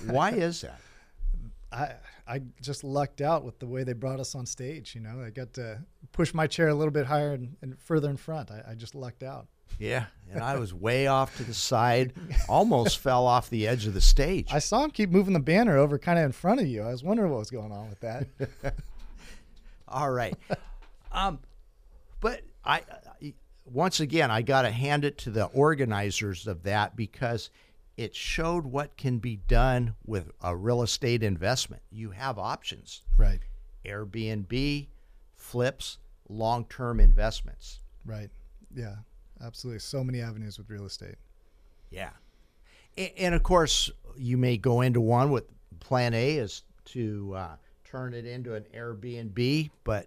[0.07, 0.81] Why is that?
[1.73, 1.95] I
[2.27, 4.95] I just lucked out with the way they brought us on stage.
[4.95, 5.79] You know, I got to
[6.13, 8.51] push my chair a little bit higher and, and further in front.
[8.51, 9.47] I, I just lucked out.
[9.79, 12.13] Yeah, and I was way off to the side,
[12.49, 14.53] almost fell off the edge of the stage.
[14.53, 16.83] I saw him keep moving the banner over kind of in front of you.
[16.83, 18.27] I was wondering what was going on with that.
[19.89, 20.37] All right,
[21.11, 21.39] um,
[22.21, 22.83] but I,
[23.21, 27.51] I once again I got to hand it to the organizers of that because
[27.97, 31.83] it showed what can be done with a real estate investment.
[31.91, 33.41] You have options: right.
[33.85, 34.89] Airbnb,
[35.35, 37.81] flips, long-term investments.
[38.05, 38.31] Right.
[38.75, 38.97] Yeah.
[39.41, 39.81] Absolutely.
[39.81, 41.17] So many avenues with real estate.
[41.91, 42.11] Yeah.
[42.97, 45.45] And of course, you may go into one with
[45.81, 50.07] plan A is to uh, turn it into an Airbnb, but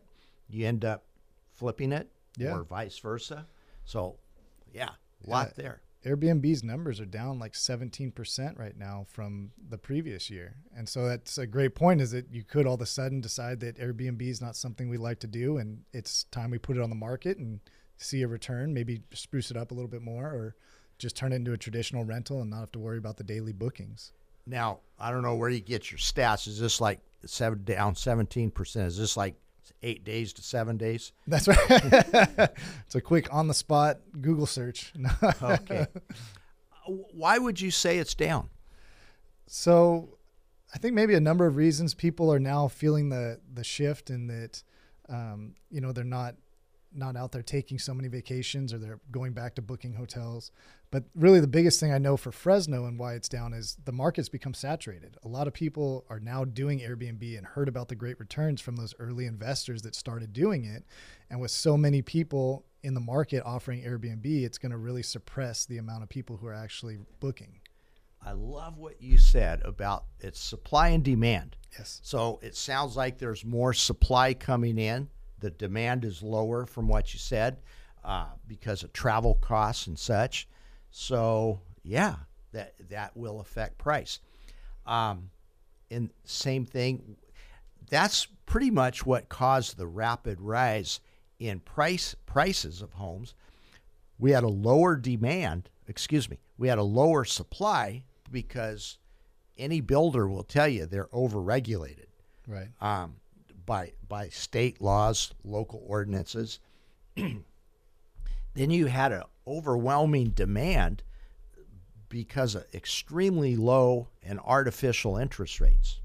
[0.50, 1.04] you end up
[1.52, 2.56] flipping it Yeah.
[2.56, 3.46] or vice versa.
[3.86, 4.16] So,
[4.74, 4.90] yeah,
[5.26, 5.54] a lot Yeah.
[5.64, 5.82] there.
[6.06, 10.56] Airbnb's numbers are down like 17% right now from the previous year.
[10.76, 13.60] And so that's a great point is that you could all of a sudden decide
[13.62, 16.84] that Airbnb is not something we like to do and it's time we put it
[16.84, 17.60] on the market and
[17.97, 20.56] see a return, maybe spruce it up a little bit more or
[20.99, 23.51] just turn it into a traditional rental and not have to worry about the daily
[23.51, 24.12] bookings.
[24.45, 26.47] Now, I don't know where you get your stats.
[26.47, 28.86] Is this like seven down 17%?
[28.86, 29.36] Is this like
[29.84, 31.11] eight days to seven days?
[31.28, 31.57] That's right.
[31.70, 34.93] it's a quick on the spot Google search.
[35.41, 35.88] Okay.
[36.88, 38.49] Why would you say it's down?
[39.47, 40.20] So,
[40.74, 44.28] I think maybe a number of reasons people are now feeling the the shift in
[44.28, 44.61] that,
[45.09, 46.36] um, you know, they're not
[46.96, 50.52] not out there taking so many vacations or they're going back to booking hotels.
[50.91, 53.91] But really, the biggest thing I know for Fresno and why it's down is the
[53.91, 55.18] market's become saturated.
[55.24, 58.76] A lot of people are now doing Airbnb and heard about the great returns from
[58.76, 60.86] those early investors that started doing it.
[61.30, 65.66] And with so many people in the market offering Airbnb, it's going to really suppress
[65.66, 67.60] the amount of people who are actually booking.
[68.26, 71.58] I love what you said about its supply and demand.
[71.78, 72.00] Yes.
[72.04, 75.10] So it sounds like there's more supply coming in.
[75.40, 77.58] The demand is lower from what you said
[78.04, 80.48] uh, because of travel costs and such.
[80.92, 82.16] So yeah,
[82.52, 84.20] that that will affect price.
[84.86, 85.30] Um,
[85.92, 87.18] and same thing.
[87.90, 91.00] That's pretty much what caused the rapid rise
[91.40, 93.36] in price prices of homes.
[94.18, 95.70] We had a lower demand.
[95.88, 96.40] Excuse me.
[96.58, 98.98] We had a lower supply because
[99.58, 102.06] any builder will tell you they're overregulated
[102.48, 102.70] Right.
[102.82, 103.16] um,
[103.66, 106.59] by by state laws, local ordinances.
[107.16, 107.43] then
[108.55, 111.03] you had an overwhelming demand
[112.09, 115.99] because of extremely low and artificial interest rates.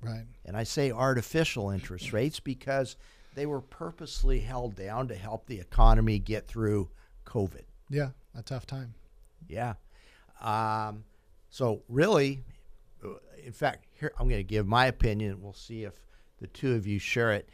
[0.00, 0.26] Right.
[0.44, 2.96] And I say artificial interest rates because
[3.34, 6.90] they were purposely held down to help the economy get through
[7.24, 7.62] COVID.
[7.88, 8.94] Yeah, a tough time.
[9.48, 9.74] Yeah.
[10.40, 11.04] Um,
[11.50, 12.42] so really,
[13.04, 13.10] uh,
[13.44, 15.40] in fact, here I'm going to give my opinion.
[15.40, 15.94] We'll see if
[16.42, 17.48] the two of you share it.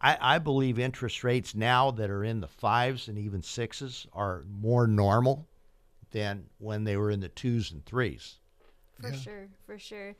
[0.00, 4.44] I, I believe interest rates now that are in the fives and even sixes are
[4.48, 5.46] more normal
[6.12, 8.36] than when they were in the twos and threes.
[9.00, 9.16] For Yeah.
[9.16, 10.14] sure, for sure.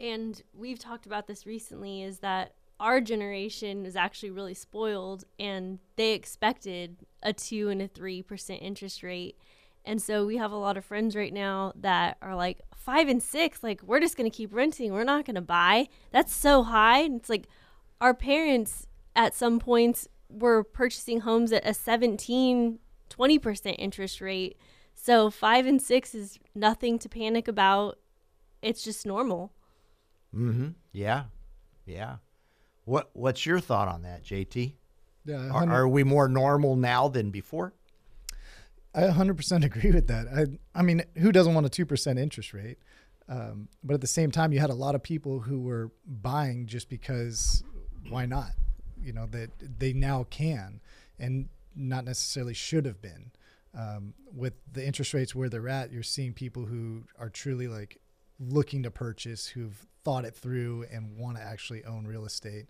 [0.00, 5.78] And we've talked about this recently is that our generation is actually really spoiled and
[5.96, 9.36] they expected a 2 and a 3% interest rate.
[9.84, 13.22] And so we have a lot of friends right now that are like 5 and
[13.22, 14.92] 6 like we're just going to keep renting.
[14.92, 15.88] We're not going to buy.
[16.10, 17.00] That's so high.
[17.00, 17.48] And it's like
[18.00, 18.86] our parents
[19.16, 22.78] at some points were purchasing homes at a 17
[23.10, 24.56] 20% interest rate.
[24.94, 27.98] So 5 and 6 is nothing to panic about
[28.62, 29.52] it's just normal.
[30.34, 30.68] Mm-hmm.
[30.92, 31.24] Yeah.
[31.86, 32.16] Yeah.
[32.84, 34.74] What What's your thought on that, JT?
[35.26, 37.72] Yeah, Are, are we more normal now than before?
[38.94, 40.26] I 100% agree with that.
[40.28, 42.78] I, I mean, who doesn't want a 2% interest rate?
[43.28, 46.66] Um, but at the same time, you had a lot of people who were buying
[46.66, 47.64] just because
[48.08, 48.52] why not?
[49.02, 50.80] You know, that they now can
[51.18, 53.30] and not necessarily should have been.
[53.76, 58.00] Um, with the interest rates where they're at, you're seeing people who are truly like
[58.38, 62.66] looking to purchase, who've thought it through and want to actually own real estate.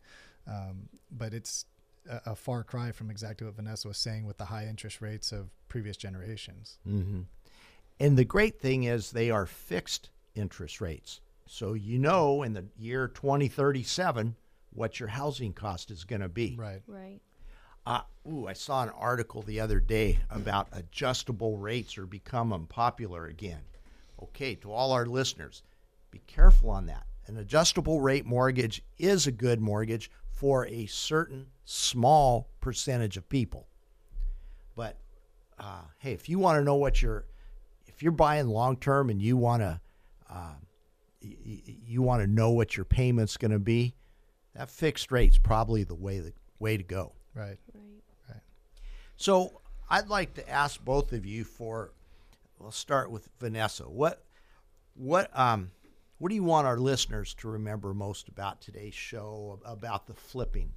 [0.46, 1.66] Um, but it's
[2.08, 5.32] a, a far cry from exactly what Vanessa was saying with the high interest rates
[5.32, 6.78] of previous generations.
[6.88, 7.22] Mm-hmm.
[8.00, 11.20] And the great thing is they are fixed interest rates.
[11.46, 14.36] So you know in the year 2037
[14.74, 16.56] what your housing cost is going to be.
[16.58, 16.82] Right.
[16.86, 17.20] Right.
[17.86, 23.26] Uh, ooh, I saw an article the other day about adjustable rates are becoming popular
[23.26, 23.60] again.
[24.22, 25.62] Okay, to all our listeners,
[26.10, 27.04] be careful on that.
[27.26, 33.66] An adjustable rate mortgage is a good mortgage for a certain small percentage of people.
[34.74, 34.96] But
[35.58, 37.26] uh, hey, if you want to know what you're,
[37.86, 39.80] if you're buying long term and you want to,
[40.30, 40.54] uh,
[41.22, 43.94] y- y- you want to know what your payment's going to be,
[44.54, 47.12] that fixed rate's probably the way the way to go.
[47.34, 47.58] Right.
[48.28, 48.40] Right.
[49.16, 51.92] So I'd like to ask both of you for.
[52.58, 53.84] We'll start with Vanessa.
[53.84, 54.24] What,
[54.94, 55.72] what, um,
[56.18, 60.70] what do you want our listeners to remember most about today's show about the flipping?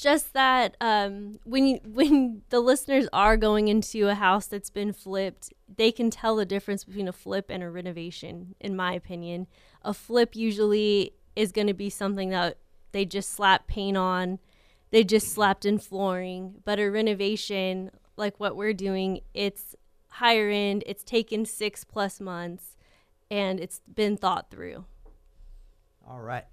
[0.00, 4.94] just that um, when you, when the listeners are going into a house that's been
[4.94, 8.54] flipped, they can tell the difference between a flip and a renovation.
[8.60, 9.46] In my opinion,
[9.82, 12.58] a flip usually is going to be something that
[12.92, 14.38] they just slap paint on,
[14.90, 16.56] they just slapped in flooring.
[16.64, 19.74] But a renovation, like what we're doing, it's
[20.08, 20.82] higher end.
[20.86, 22.76] It's taken six plus months,
[23.30, 24.84] and it's been thought through.
[26.06, 26.44] All right,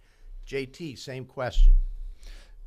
[0.47, 1.73] JT, same question.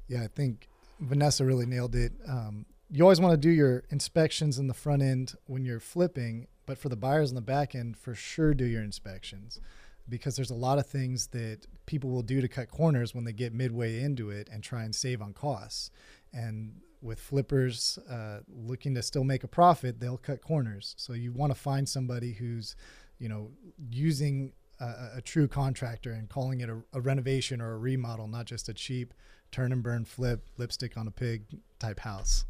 [0.09, 2.13] Yeah, I think Vanessa really nailed it.
[2.29, 6.49] Um, you always want to do your inspections in the front end when you're flipping,
[6.67, 9.61] but for the buyers in the back end, for sure do your inspections
[10.09, 13.33] because there's a lot of things that people will do to cut corners when they
[13.33, 15.91] get midway into it and try and save on costs.
[16.33, 20.95] And with flippers uh, looking to still make a profit, they'll cut corners.
[20.99, 22.77] So you want to find somebody who's,
[23.19, 23.51] you know,
[23.91, 28.47] using a, a true contractor and calling it a, a renovation or a remodel, not
[28.47, 29.15] just a cheap
[29.51, 31.43] turn and burn flip lipstick on a pig
[31.79, 32.45] type house.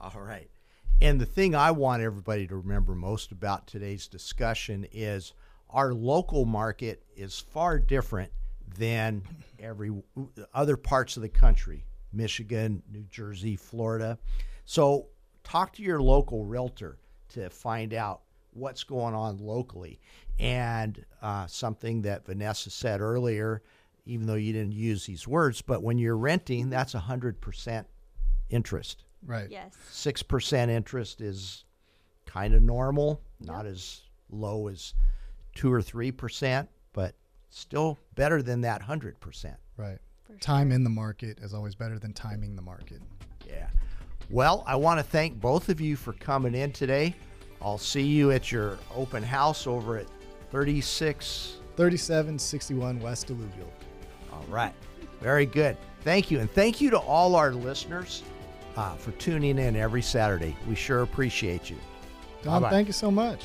[0.00, 0.48] All right.
[1.00, 5.32] And the thing I want everybody to remember most about today's discussion is
[5.74, 8.30] our local market is far different
[8.78, 9.22] than
[9.58, 9.90] every
[10.54, 14.16] other parts of the country Michigan, New Jersey, Florida.
[14.64, 15.08] So
[15.42, 16.98] talk to your local realtor
[17.30, 18.20] to find out
[18.52, 20.00] what's going on locally.
[20.38, 23.62] And uh, something that Vanessa said earlier,
[24.06, 27.84] even though you didn't use these words, but when you're renting, that's 100%
[28.48, 29.04] interest.
[29.26, 29.50] Right.
[29.50, 29.74] Yes.
[29.90, 31.64] Six percent interest is
[32.26, 34.94] kind of normal, not as low as
[35.54, 37.14] two or three percent, but
[37.50, 39.56] still better than that hundred percent.
[39.76, 39.98] Right.
[40.24, 43.00] For Time in the market is always better than timing the market.
[43.46, 43.68] Yeah.
[44.30, 47.14] Well, I want to thank both of you for coming in today.
[47.60, 50.06] I'll see you at your open house over at
[50.50, 51.58] 36.
[51.76, 53.72] 3761 West Alluvial.
[54.32, 54.72] All right.
[55.20, 55.76] Very good.
[56.02, 56.40] Thank you.
[56.40, 58.22] And thank you to all our listeners
[58.76, 60.56] uh, for tuning in every Saturday.
[60.68, 61.76] We sure appreciate you.
[62.42, 62.70] Don, Bye-bye.
[62.70, 63.42] thank you so much.